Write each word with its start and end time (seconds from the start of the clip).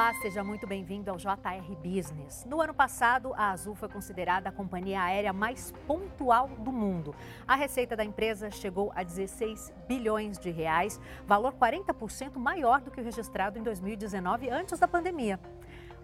Olá, 0.00 0.14
seja 0.14 0.42
muito 0.42 0.66
bem-vindo 0.66 1.10
ao 1.10 1.18
JR 1.18 1.76
Business. 1.76 2.46
No 2.46 2.58
ano 2.58 2.72
passado, 2.72 3.34
a 3.34 3.50
Azul 3.50 3.74
foi 3.74 3.86
considerada 3.86 4.48
a 4.48 4.52
companhia 4.52 5.02
aérea 5.02 5.30
mais 5.30 5.74
pontual 5.86 6.48
do 6.48 6.72
mundo. 6.72 7.14
A 7.46 7.54
receita 7.54 7.94
da 7.94 8.02
empresa 8.02 8.50
chegou 8.50 8.90
a 8.94 9.02
16 9.02 9.70
bilhões 9.86 10.38
de 10.38 10.50
reais, 10.50 10.98
valor 11.26 11.52
40% 11.52 12.38
maior 12.38 12.80
do 12.80 12.90
que 12.90 12.98
o 12.98 13.04
registrado 13.04 13.58
em 13.58 13.62
2019, 13.62 14.48
antes 14.48 14.78
da 14.78 14.88
pandemia. 14.88 15.38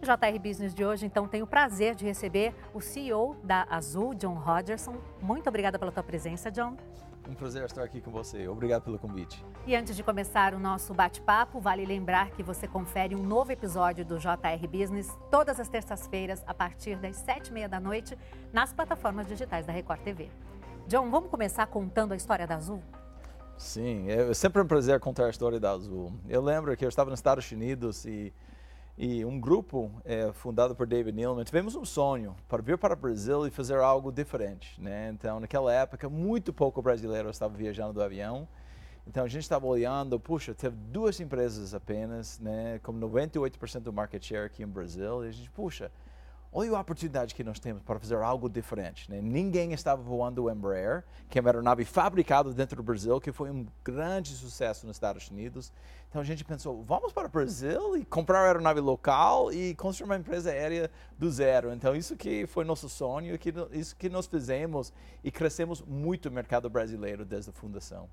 O 0.02 0.04
JR 0.04 0.38
Business 0.38 0.74
de 0.74 0.84
hoje, 0.84 1.06
então, 1.06 1.26
tem 1.26 1.40
o 1.40 1.46
prazer 1.46 1.94
de 1.94 2.04
receber 2.04 2.54
o 2.74 2.82
CEO 2.82 3.34
da 3.42 3.66
Azul, 3.70 4.12
John 4.12 4.34
Rogerson. 4.34 4.98
Muito 5.22 5.48
obrigada 5.48 5.78
pela 5.78 5.90
tua 5.90 6.02
presença, 6.02 6.50
John. 6.50 6.76
Um 7.28 7.34
prazer 7.34 7.64
estar 7.64 7.82
aqui 7.82 8.00
com 8.00 8.10
você. 8.10 8.46
Obrigado 8.46 8.82
pelo 8.82 8.98
convite. 8.98 9.44
E 9.66 9.74
antes 9.74 9.96
de 9.96 10.02
começar 10.02 10.54
o 10.54 10.60
nosso 10.60 10.94
bate-papo, 10.94 11.58
vale 11.58 11.84
lembrar 11.84 12.30
que 12.30 12.42
você 12.42 12.68
confere 12.68 13.16
um 13.16 13.22
novo 13.22 13.50
episódio 13.50 14.04
do 14.04 14.16
JR 14.16 14.68
Business 14.70 15.08
todas 15.28 15.58
as 15.58 15.68
terças-feiras, 15.68 16.44
a 16.46 16.54
partir 16.54 16.96
das 16.96 17.16
sete 17.16 17.48
e 17.48 17.52
meia 17.52 17.68
da 17.68 17.80
noite, 17.80 18.16
nas 18.52 18.72
plataformas 18.72 19.26
digitais 19.26 19.66
da 19.66 19.72
Record 19.72 20.00
TV. 20.02 20.30
John, 20.86 21.10
vamos 21.10 21.28
começar 21.28 21.66
contando 21.66 22.12
a 22.12 22.16
história 22.16 22.46
da 22.46 22.54
Azul? 22.54 22.80
Sim, 23.58 24.08
é 24.08 24.32
sempre 24.32 24.62
um 24.62 24.66
prazer 24.66 25.00
contar 25.00 25.26
a 25.26 25.30
história 25.30 25.58
da 25.58 25.72
Azul. 25.72 26.12
Eu 26.28 26.40
lembro 26.40 26.76
que 26.76 26.84
eu 26.84 26.88
estava 26.88 27.10
nos 27.10 27.18
Estados 27.18 27.50
Unidos 27.50 28.04
e 28.04 28.32
e 28.98 29.24
um 29.24 29.38
grupo 29.38 29.90
é, 30.04 30.32
fundado 30.32 30.74
por 30.74 30.86
David 30.86 31.14
Neilman, 31.14 31.44
tivemos 31.44 31.74
um 31.74 31.84
sonho 31.84 32.34
para 32.48 32.62
vir 32.62 32.78
para 32.78 32.94
o 32.94 32.96
Brasil 32.96 33.46
e 33.46 33.50
fazer 33.50 33.78
algo 33.78 34.10
diferente. 34.10 34.80
Né? 34.80 35.10
Então, 35.10 35.38
naquela 35.38 35.72
época, 35.72 36.08
muito 36.08 36.52
pouco 36.52 36.80
brasileiro 36.80 37.28
estava 37.28 37.54
viajando 37.54 37.92
do 37.92 38.02
avião. 38.02 38.48
Então, 39.06 39.24
a 39.24 39.28
gente 39.28 39.42
estava 39.42 39.66
olhando, 39.66 40.18
puxa, 40.18 40.54
teve 40.54 40.74
duas 40.76 41.20
empresas 41.20 41.74
apenas, 41.74 42.40
né, 42.40 42.80
com 42.82 42.92
98% 42.92 43.80
do 43.80 43.92
market 43.92 44.24
share 44.24 44.46
aqui 44.46 44.64
no 44.64 44.72
Brasil. 44.72 45.24
E 45.24 45.28
a 45.28 45.30
gente, 45.30 45.50
puxa, 45.50 45.92
olha 46.58 46.74
a 46.74 46.80
oportunidade 46.80 47.34
que 47.34 47.44
nós 47.44 47.60
temos 47.60 47.82
para 47.82 48.00
fazer 48.00 48.16
algo 48.16 48.48
diferente. 48.48 49.10
Né? 49.10 49.20
Ninguém 49.20 49.74
estava 49.74 50.00
voando 50.00 50.44
o 50.44 50.50
Embraer, 50.50 51.04
que 51.28 51.38
é 51.38 51.42
uma 51.42 51.50
aeronave 51.50 51.84
fabricada 51.84 52.50
dentro 52.50 52.76
do 52.76 52.82
Brasil, 52.82 53.20
que 53.20 53.30
foi 53.30 53.50
um 53.50 53.66
grande 53.84 54.30
sucesso 54.30 54.86
nos 54.86 54.96
Estados 54.96 55.28
Unidos. 55.28 55.70
Então 56.08 56.22
a 56.22 56.24
gente 56.24 56.46
pensou, 56.46 56.82
vamos 56.82 57.12
para 57.12 57.26
o 57.26 57.30
Brasil 57.30 57.98
e 57.98 58.06
comprar 58.06 58.38
uma 58.38 58.46
aeronave 58.46 58.80
local 58.80 59.52
e 59.52 59.74
construir 59.74 60.06
uma 60.06 60.16
empresa 60.16 60.50
aérea 60.50 60.90
do 61.18 61.30
zero. 61.30 61.74
Então 61.74 61.94
isso 61.94 62.16
que 62.16 62.46
foi 62.46 62.64
nosso 62.64 62.88
sonho, 62.88 63.38
isso 63.72 63.94
que 63.94 64.08
nós 64.08 64.26
fizemos 64.26 64.94
e 65.22 65.30
crescemos 65.30 65.82
muito 65.82 66.30
o 66.30 66.32
mercado 66.32 66.70
brasileiro 66.70 67.22
desde 67.26 67.50
a 67.50 67.52
fundação. 67.52 68.08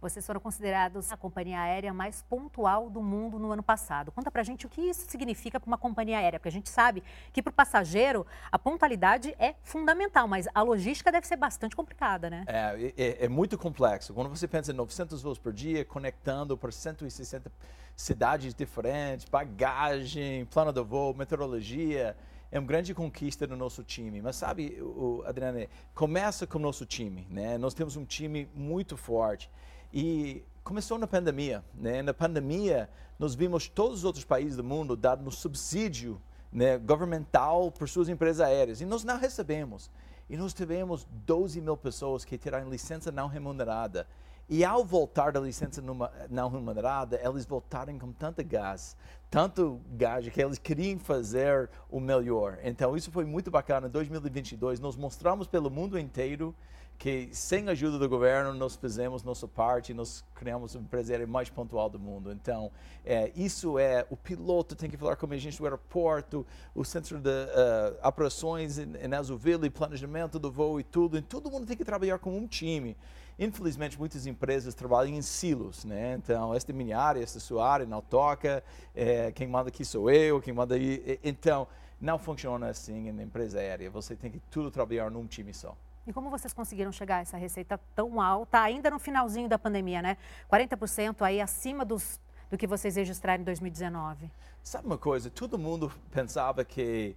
Vocês 0.00 0.24
foram 0.24 0.40
considerados 0.40 1.10
a 1.10 1.16
companhia 1.16 1.60
aérea 1.60 1.92
mais 1.92 2.22
pontual 2.22 2.88
do 2.88 3.02
mundo 3.02 3.36
no 3.36 3.50
ano 3.50 3.64
passado. 3.64 4.12
Conta 4.12 4.30
pra 4.30 4.44
gente 4.44 4.64
o 4.64 4.68
que 4.68 4.80
isso 4.80 5.04
significa 5.08 5.58
para 5.58 5.66
uma 5.66 5.76
companhia 5.76 6.18
aérea, 6.18 6.38
porque 6.38 6.48
a 6.48 6.52
gente 6.52 6.68
sabe 6.68 7.02
que 7.32 7.42
para 7.42 7.50
o 7.50 7.54
passageiro 7.54 8.24
a 8.52 8.56
pontualidade 8.58 9.34
é 9.40 9.56
fundamental, 9.62 10.28
mas 10.28 10.46
a 10.54 10.62
logística 10.62 11.10
deve 11.10 11.26
ser 11.26 11.36
bastante 11.36 11.74
complicada, 11.74 12.30
né? 12.30 12.44
É, 12.46 12.92
é, 12.96 13.24
é 13.24 13.28
muito 13.28 13.58
complexo. 13.58 14.14
Quando 14.14 14.30
você 14.30 14.46
pensa 14.46 14.70
em 14.70 14.74
900 14.76 15.20
voos 15.20 15.38
por 15.38 15.52
dia, 15.52 15.84
conectando 15.84 16.56
para 16.56 16.70
160 16.70 17.50
cidades 17.96 18.54
diferentes, 18.54 19.28
bagagem, 19.28 20.44
plano 20.44 20.72
de 20.72 20.80
voo, 20.80 21.12
meteorologia, 21.12 22.16
é 22.52 22.58
uma 22.58 22.68
grande 22.68 22.94
conquista 22.94 23.48
no 23.48 23.56
nosso 23.56 23.82
time. 23.82 24.22
Mas 24.22 24.36
sabe, 24.36 24.78
Adriane, 25.26 25.68
começa 25.92 26.46
com 26.46 26.58
o 26.58 26.60
nosso 26.60 26.86
time, 26.86 27.26
né? 27.28 27.58
Nós 27.58 27.74
temos 27.74 27.96
um 27.96 28.04
time 28.04 28.48
muito 28.54 28.96
forte. 28.96 29.50
E 29.92 30.42
começou 30.62 30.98
na 30.98 31.06
pandemia. 31.06 31.64
Né? 31.74 32.02
Na 32.02 32.12
pandemia, 32.12 32.88
nós 33.18 33.34
vimos 33.34 33.68
todos 33.68 33.98
os 33.98 34.04
outros 34.04 34.24
países 34.24 34.56
do 34.56 34.64
mundo 34.64 34.96
dando 34.96 35.30
subsídio 35.30 36.20
né, 36.52 36.78
governamental 36.78 37.70
por 37.70 37.88
suas 37.88 38.08
empresas 38.08 38.46
aéreas. 38.46 38.80
E 38.80 38.86
nós 38.86 39.04
não 39.04 39.18
recebemos. 39.18 39.90
E 40.28 40.36
nós 40.36 40.52
tivemos 40.52 41.06
12 41.26 41.60
mil 41.60 41.76
pessoas 41.76 42.24
que 42.24 42.36
tiraram 42.36 42.68
licença 42.68 43.10
não 43.10 43.28
remunerada. 43.28 44.06
E 44.48 44.64
ao 44.64 44.82
voltar 44.82 45.30
da 45.30 45.40
licença 45.40 45.82
não 46.30 46.48
remunerada, 46.48 47.20
eles 47.22 47.44
voltaram 47.44 47.98
com 47.98 48.10
tanta 48.12 48.42
gás, 48.42 48.96
tanto 49.30 49.78
gás, 49.90 50.26
que 50.26 50.40
eles 50.40 50.58
queriam 50.58 50.98
fazer 50.98 51.68
o 51.90 52.00
melhor. 52.00 52.58
Então, 52.62 52.96
isso 52.96 53.10
foi 53.10 53.26
muito 53.26 53.50
bacana. 53.50 53.88
Em 53.88 53.90
2022, 53.90 54.80
nós 54.80 54.96
mostramos 54.96 55.46
pelo 55.46 55.70
mundo 55.70 55.98
inteiro 55.98 56.54
que 56.98 57.28
sem 57.30 57.68
a 57.68 57.72
ajuda 57.72 57.96
do 57.96 58.08
governo 58.08 58.52
nós 58.52 58.74
fizemos 58.74 59.22
nossa 59.22 59.46
parte, 59.46 59.94
nós 59.94 60.24
criamos 60.34 60.74
a 60.74 60.80
empresa 60.80 61.24
mais 61.28 61.48
pontual 61.48 61.88
do 61.88 61.98
mundo. 61.98 62.32
Então, 62.32 62.72
é, 63.04 63.30
isso 63.36 63.78
é, 63.78 64.04
o 64.10 64.16
piloto 64.16 64.74
tem 64.74 64.90
que 64.90 64.96
falar 64.96 65.14
com 65.14 65.32
a 65.32 65.36
gente 65.36 65.56
do 65.56 65.64
aeroporto, 65.64 66.44
o 66.74 66.84
centro 66.84 67.20
de 67.20 67.30
uh, 67.30 68.06
operações 68.08 68.78
em, 68.78 68.88
em 69.64 69.70
planejamento 69.70 70.40
do 70.40 70.50
voo 70.50 70.80
e 70.80 70.82
tudo, 70.82 71.16
e 71.16 71.22
todo 71.22 71.48
mundo 71.48 71.66
tem 71.66 71.76
que 71.76 71.84
trabalhar 71.84 72.18
como 72.18 72.36
um 72.36 72.48
time. 72.48 72.96
Infelizmente, 73.38 73.98
muitas 73.98 74.26
empresas 74.26 74.74
trabalham 74.74 75.14
em 75.14 75.22
silos, 75.22 75.84
né? 75.84 76.14
Então, 76.14 76.52
esta 76.52 76.72
é 76.72 76.74
minha 76.74 76.98
área, 76.98 77.22
esta 77.22 77.38
é 77.38 77.40
sua 77.40 77.70
área, 77.70 77.86
não 77.86 78.00
toca, 78.00 78.64
é, 78.94 79.30
quem 79.30 79.46
manda 79.46 79.68
aqui 79.68 79.84
sou 79.84 80.10
eu, 80.10 80.40
quem 80.40 80.52
manda 80.52 80.74
aí... 80.74 81.20
Então, 81.22 81.68
não 82.00 82.18
funciona 82.18 82.68
assim 82.68 83.08
em 83.08 83.22
empresa 83.22 83.58
aérea, 83.58 83.90
você 83.90 84.16
tem 84.16 84.30
que 84.30 84.40
tudo 84.50 84.70
trabalhar 84.70 85.10
num 85.10 85.26
time 85.26 85.54
só. 85.54 85.76
E 86.06 86.12
como 86.12 86.30
vocês 86.30 86.52
conseguiram 86.52 86.90
chegar 86.90 87.18
a 87.18 87.20
essa 87.20 87.36
receita 87.36 87.78
tão 87.94 88.20
alta, 88.20 88.60
ainda 88.60 88.90
no 88.90 88.98
finalzinho 88.98 89.48
da 89.48 89.58
pandemia, 89.58 90.00
né? 90.00 90.16
40% 90.50 91.22
aí 91.22 91.40
acima 91.40 91.84
dos, 91.84 92.18
do 92.50 92.56
que 92.56 92.66
vocês 92.66 92.96
registraram 92.96 93.42
em 93.42 93.44
2019. 93.44 94.30
Sabe 94.62 94.86
uma 94.86 94.98
coisa? 94.98 95.28
Todo 95.28 95.58
mundo 95.58 95.92
pensava 96.10 96.64
que 96.64 97.14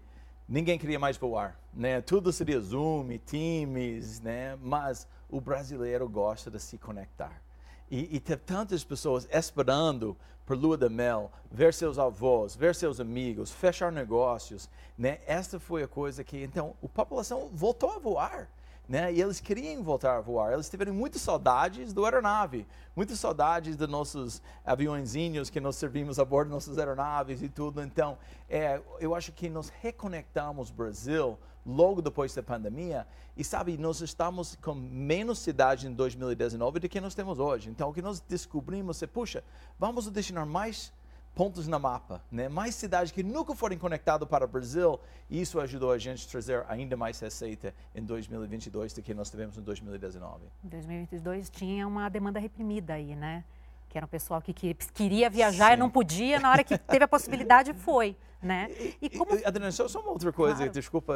ninguém 0.51 0.77
queria 0.77 0.99
mais 0.99 1.15
voar, 1.15 1.57
né? 1.73 2.01
Tudo 2.01 2.31
seria 2.33 2.59
Zoom, 2.59 3.17
Teams, 3.25 4.19
né? 4.19 4.57
Mas 4.61 5.07
o 5.29 5.39
brasileiro 5.39 6.07
gosta 6.09 6.51
de 6.51 6.59
se 6.59 6.77
conectar. 6.77 7.41
E, 7.89 8.17
e 8.17 8.19
tantas 8.19 8.83
pessoas 8.83 9.27
esperando 9.31 10.15
por 10.45 10.57
lua 10.57 10.77
de 10.77 10.89
mel, 10.89 11.31
ver 11.49 11.73
seus 11.73 11.97
avós, 11.97 12.53
ver 12.53 12.75
seus 12.75 12.99
amigos, 12.99 13.49
fechar 13.49 13.91
negócios, 13.93 14.69
né? 14.97 15.19
Esta 15.25 15.57
foi 15.57 15.83
a 15.83 15.87
coisa 15.87 16.21
que, 16.21 16.43
então, 16.43 16.75
a 16.83 16.87
população 16.89 17.49
voltou 17.53 17.91
a 17.91 17.99
voar 17.99 18.49
né? 18.91 19.11
E 19.13 19.21
eles 19.21 19.39
queriam 19.39 19.81
voltar 19.81 20.17
a 20.17 20.19
voar. 20.19 20.51
Eles 20.51 20.69
tiveram 20.69 20.93
muitas 20.93 21.21
saudades 21.21 21.93
do 21.93 22.03
aeronave, 22.03 22.67
muitas 22.93 23.17
saudades 23.21 23.77
dos 23.77 23.87
nossos 23.87 24.41
aviãozinhos 24.65 25.49
que 25.49 25.61
nós 25.61 25.77
servimos 25.77 26.19
a 26.19 26.25
bordo 26.25 26.49
das 26.49 26.67
nossas 26.67 26.77
aeronaves 26.77 27.41
e 27.41 27.47
tudo. 27.47 27.81
Então, 27.81 28.17
é, 28.49 28.81
eu 28.99 29.15
acho 29.15 29.31
que 29.31 29.49
nós 29.49 29.71
reconectamos 29.81 30.71
o 30.71 30.73
Brasil 30.73 31.39
logo 31.65 32.01
depois 32.01 32.35
da 32.35 32.43
pandemia 32.43 33.07
e 33.37 33.45
sabe, 33.45 33.77
nós 33.77 34.01
estamos 34.01 34.57
com 34.57 34.75
menos 34.75 35.39
cidade 35.39 35.87
em 35.87 35.93
2019 35.93 36.81
do 36.81 36.89
que 36.89 36.99
nós 36.99 37.15
temos 37.15 37.39
hoje. 37.39 37.69
Então, 37.69 37.91
o 37.91 37.93
que 37.93 38.01
nós 38.01 38.19
descobrimos 38.19 39.01
é, 39.01 39.07
puxa, 39.07 39.41
vamos 39.79 40.05
destinar 40.09 40.45
mais 40.45 40.91
pontos 41.33 41.67
na 41.67 41.79
mapa, 41.79 42.21
né? 42.31 42.49
mais 42.49 42.75
cidades 42.75 43.11
que 43.11 43.23
nunca 43.23 43.55
foram 43.55 43.77
conectadas 43.77 44.27
para 44.27 44.45
o 44.45 44.47
Brasil, 44.47 44.99
e 45.29 45.41
isso 45.41 45.59
ajudou 45.59 45.91
a 45.91 45.97
gente 45.97 46.27
a 46.27 46.29
trazer 46.29 46.65
ainda 46.67 46.97
mais 46.97 47.19
receita 47.19 47.73
em 47.95 48.03
2022 48.03 48.93
do 48.93 49.01
que 49.01 49.13
nós 49.13 49.29
tivemos 49.29 49.57
em 49.57 49.61
2019. 49.61 50.45
Em 50.63 50.67
2022 50.67 51.49
tinha 51.49 51.87
uma 51.87 52.09
demanda 52.09 52.39
reprimida 52.39 52.93
aí, 52.93 53.15
né? 53.15 53.43
Que 53.89 53.97
era 53.97 54.05
um 54.05 54.09
pessoal 54.09 54.41
que, 54.41 54.53
que 54.53 54.73
queria 54.93 55.29
viajar 55.29 55.69
Sim. 55.69 55.73
e 55.73 55.77
não 55.77 55.89
podia, 55.89 56.39
na 56.39 56.51
hora 56.51 56.63
que 56.63 56.77
teve 56.77 57.03
a 57.03 57.07
possibilidade 57.07 57.73
foi, 57.73 58.15
né? 58.41 58.69
E, 59.01 59.09
como... 59.09 59.33
Adriana, 59.45 59.71
só, 59.71 59.85
uma 59.99 60.11
outra 60.11 60.31
coisa, 60.31 60.57
claro. 60.57 60.71
desculpa 60.71 61.15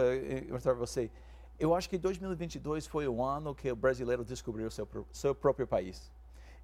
mostrar 0.49 0.73
você. 0.73 1.11
Eu 1.57 1.73
acho 1.73 1.89
que 1.89 1.97
2022 1.97 2.85
foi 2.85 3.07
o 3.07 3.23
ano 3.23 3.55
que 3.55 3.71
o 3.71 3.75
brasileiro 3.75 4.25
descobriu 4.25 4.67
o 4.67 4.71
seu, 4.71 4.87
seu 5.11 5.33
próprio 5.33 5.65
país. 5.65 6.11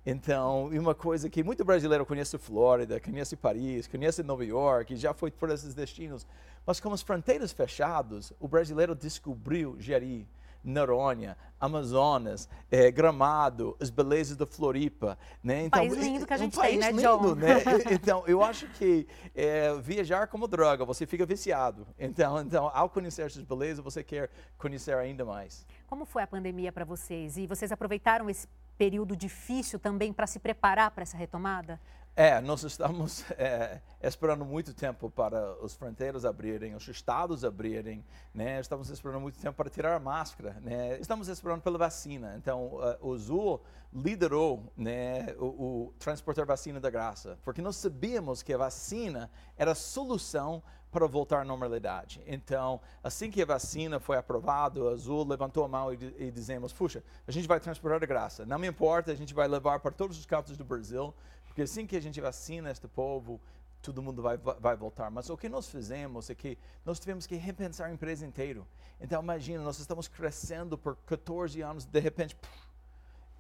Então, 0.06 0.68
uma 0.68 0.96
coisa 0.96 1.30
que 1.30 1.44
muito 1.44 1.64
brasileiro 1.64 2.06
conhece 2.06 2.38
Flórida, 2.38 3.00
conhece 3.00 3.36
Paris, 3.36 3.88
conhece 3.88 4.24
Nova 4.24 4.44
York, 4.44 4.96
já 4.96 5.14
foi 5.14 5.30
por 5.30 5.50
esses 5.52 5.76
destinos, 5.76 6.26
mas 6.66 6.80
com 6.80 6.92
as 6.92 7.02
fronteiras 7.02 7.52
fechadas, 7.52 8.34
o 8.40 8.48
brasileiro 8.48 8.96
descobriu 8.96 9.76
Jeri, 9.80 10.28
Noronha, 10.64 11.38
Amazonas, 11.59 12.48
é, 12.70 12.92
Gramado, 12.92 13.76
as 13.80 13.90
belezas 13.90 14.38
da 14.38 14.46
Floripa, 14.46 15.18
né? 15.44 15.66
Então, 15.66 15.84
um 15.84 15.90
país 15.90 16.04
lindo 16.04 16.26
que 16.26 16.34
a 16.34 16.38
gente 16.38 16.58
um 16.58 16.62
tem, 16.62 16.78
né, 16.78 16.94
John? 16.94 17.36
né? 17.36 17.56
Então, 17.92 18.24
eu 18.28 18.44
acho 18.44 18.68
que 18.70 19.08
é, 19.36 19.74
viajar 19.80 20.28
como 20.28 20.47
droga, 20.47 20.86
você 20.86 21.06
fica 21.06 21.26
viciado. 21.26 21.88
Então, 21.97 22.42
então, 22.42 22.72
ao 22.74 22.90
conhecer 22.90 23.24
essas 23.24 23.44
belezas, 23.44 23.84
você 23.84 24.04
quer 24.04 24.30
conhecer 24.58 24.96
ainda 24.96 25.26
mais. 25.26 25.66
Como 25.88 26.06
foi 26.06 26.24
a 26.24 26.28
pandemia 26.28 26.72
para 26.72 26.86
vocês? 26.86 27.38
E 27.38 27.47
vocês 27.47 27.72
aproveitaram 27.72 28.30
esse 28.30 28.47
período 28.82 29.16
difícil 29.16 29.78
também 29.78 30.12
para 30.12 30.26
se 30.26 30.40
preparar 30.40 30.90
para 30.90 31.04
essa 31.04 31.16
retomada? 31.16 31.80
É, 32.16 32.42
nós 32.42 32.64
estamos 32.64 33.24
é, 33.38 33.80
esperando 34.02 34.44
muito 34.44 34.74
tempo 34.74 35.08
para 35.08 35.56
os 35.64 35.76
fronteiras 35.76 36.26
abrirem, 36.26 36.74
os 36.74 36.88
estados 36.88 37.46
abrirem, 37.46 38.04
né? 38.34 38.60
Estamos 38.60 38.90
esperando 38.90 39.22
muito 39.22 39.38
tempo 39.38 39.56
para 39.56 39.70
tirar 39.70 39.96
a 39.96 40.00
máscara, 40.00 40.58
né? 40.64 40.98
Estamos 41.00 41.28
esperando 41.28 41.62
pela 41.62 41.78
vacina. 41.78 42.34
Então, 42.38 42.74
uh, 42.74 43.08
o 43.08 43.16
Zul 43.20 43.62
liderou, 43.94 44.64
né, 44.76 45.28
o, 45.38 45.46
o 45.46 45.94
transportar 46.00 46.46
vacina 46.46 46.80
da 46.80 46.90
graça, 46.90 47.38
porque 47.44 47.62
nós 47.62 47.76
sabíamos 47.76 48.42
que 48.42 48.52
a 48.52 48.58
vacina 48.58 49.30
era 49.56 49.74
a 49.74 49.76
solução 49.76 50.64
para 50.91 51.08
voltar 51.08 51.41
à 51.41 51.46
normalidade. 51.46 52.22
Então, 52.28 52.82
assim 53.03 53.32
que 53.32 53.41
a 53.41 53.46
vacina 53.46 53.99
foi 53.99 54.17
aprovada, 54.17 54.84
o 54.84 54.90
Azul 54.90 55.26
levantou 55.26 55.64
a 55.64 55.67
mão 55.67 55.93
e, 55.93 55.97
e 56.20 56.32
dizemos, 56.32 56.73
puxa, 56.73 57.02
a 57.26 57.32
gente 57.32 57.47
vai 57.47 57.59
transportar 57.59 58.03
a 58.03 58.05
graça. 58.05 58.46
Não 58.46 58.59
me 58.59 58.67
importa, 58.67 59.11
a 59.11 59.16
gente 59.16 59.34
vai 59.34 59.47
levar 59.47 59.79
para 59.79 59.91
todos 59.91 60.20
os 60.20 60.26
cantos 60.26 60.58
do 60.58 60.66
Brasil, 60.66 61.14
porque 61.46 61.61
assim 61.61 61.88
que 61.88 61.96
a 61.96 62.02
gente 62.02 62.20
vacina 62.20 62.70
este 62.70 62.88
povo, 62.88 63.40
todo 63.82 64.02
mundo 64.02 64.22
vai, 64.22 64.38
vai 64.38 64.76
voltar. 64.76 65.09
Mas 65.09 65.29
o 65.29 65.38
que 65.38 65.47
nós 65.47 65.67
fizemos 65.70 66.29
é 66.29 66.35
que 66.35 66.58
nós 66.85 66.99
tivemos 66.99 67.26
que 67.26 67.35
repensar 67.35 67.87
a 67.87 67.94
empresa 67.94 68.26
inteira. 68.26 68.61
Então, 68.99 69.22
imagina, 69.22 69.64
nós 69.64 69.79
estamos 69.79 70.08
crescendo 70.08 70.78
por 70.78 70.96
14 71.08 71.61
anos, 71.61 71.85
de 71.85 71.99
repente, 71.99 72.37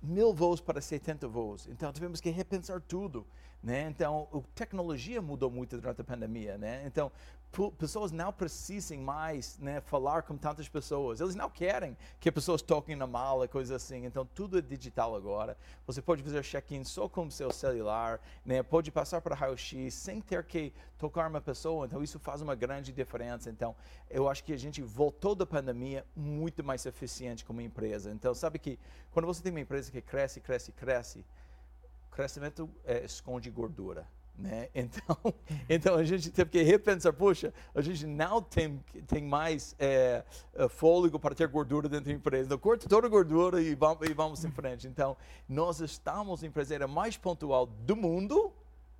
mil 0.01 0.33
voos 0.33 0.59
para 0.59 0.81
70 0.81 1.27
voos. 1.27 1.67
Então, 1.67 1.91
tivemos 1.93 2.19
que 2.19 2.29
repensar 2.29 2.81
tudo. 2.81 3.25
Né? 3.63 3.87
Então, 3.87 4.27
a 4.33 4.39
tecnologia 4.55 5.21
mudou 5.21 5.51
muito 5.51 5.77
durante 5.77 6.01
a 6.01 6.03
pandemia. 6.03 6.57
Né? 6.57 6.83
Então, 6.85 7.11
pessoas 7.77 8.11
não 8.11 8.31
precisem 8.31 8.99
mais 8.99 9.59
né, 9.59 9.81
falar 9.81 10.23
com 10.23 10.37
tantas 10.37 10.69
pessoas. 10.69 11.19
Eles 11.19 11.35
não 11.35 11.49
querem 11.49 11.97
que 12.19 12.31
pessoas 12.31 12.61
toquem 12.61 12.95
na 12.95 13.05
mala, 13.05 13.47
coisas 13.47 13.75
assim. 13.75 14.05
Então, 14.05 14.25
tudo 14.25 14.57
é 14.57 14.61
digital 14.61 15.15
agora. 15.15 15.57
Você 15.85 16.01
pode 16.01 16.23
fazer 16.23 16.41
check-in 16.43 16.83
só 16.83 17.09
com 17.09 17.29
seu 17.29 17.51
celular, 17.51 18.19
né? 18.45 18.63
pode 18.63 18.89
passar 18.89 19.21
para 19.21 19.35
raio-x 19.35 19.93
sem 19.93 20.21
ter 20.21 20.43
que 20.45 20.73
tocar 20.97 21.29
uma 21.29 21.41
pessoa. 21.41 21.85
Então, 21.85 22.01
isso 22.01 22.19
faz 22.19 22.41
uma 22.41 22.55
grande 22.55 22.91
diferença. 22.91 23.49
Então, 23.49 23.75
eu 24.09 24.29
acho 24.29 24.43
que 24.43 24.53
a 24.53 24.57
gente 24.57 24.81
voltou 24.81 25.35
da 25.35 25.45
pandemia 25.45 26.05
muito 26.15 26.63
mais 26.63 26.85
eficiente 26.85 27.43
como 27.43 27.61
empresa. 27.61 28.11
Então, 28.11 28.33
sabe 28.33 28.57
que 28.59 28.79
quando 29.11 29.25
você 29.25 29.43
tem 29.43 29.51
uma 29.51 29.59
empresa 29.59 29.91
que 29.91 30.01
cresce, 30.01 30.39
cresce, 30.39 30.71
cresce, 30.71 31.25
crescimento 32.11 32.69
é, 32.85 33.03
esconde 33.03 33.49
gordura. 33.49 34.07
Né? 34.37 34.69
Então, 34.75 35.33
então 35.69 35.95
a 35.95 36.03
gente 36.03 36.31
teve 36.31 36.49
que 36.49 36.61
repensar, 36.61 37.13
puxa, 37.13 37.53
a 37.75 37.81
gente 37.81 38.05
não 38.05 38.41
tem, 38.41 38.83
tem 39.07 39.23
mais 39.23 39.75
é, 39.77 40.23
é, 40.53 40.67
fôlego 40.67 41.19
para 41.19 41.35
ter 41.35 41.47
gordura 41.47 41.87
dentro 41.87 42.05
da 42.05 42.11
empresa. 42.11 42.45
Então, 42.45 42.57
corta 42.57 42.89
toda 42.89 43.07
a 43.07 43.09
gordura 43.09 43.61
e 43.61 43.75
vamos, 43.75 44.07
e 44.07 44.13
vamos 44.13 44.43
em 44.43 44.51
frente. 44.51 44.87
Então, 44.87 45.15
nós 45.47 45.79
estamos 45.79 46.43
a 46.43 46.47
empresa 46.47 46.87
mais 46.87 47.17
pontual 47.17 47.65
do 47.65 47.95
mundo 47.95 48.53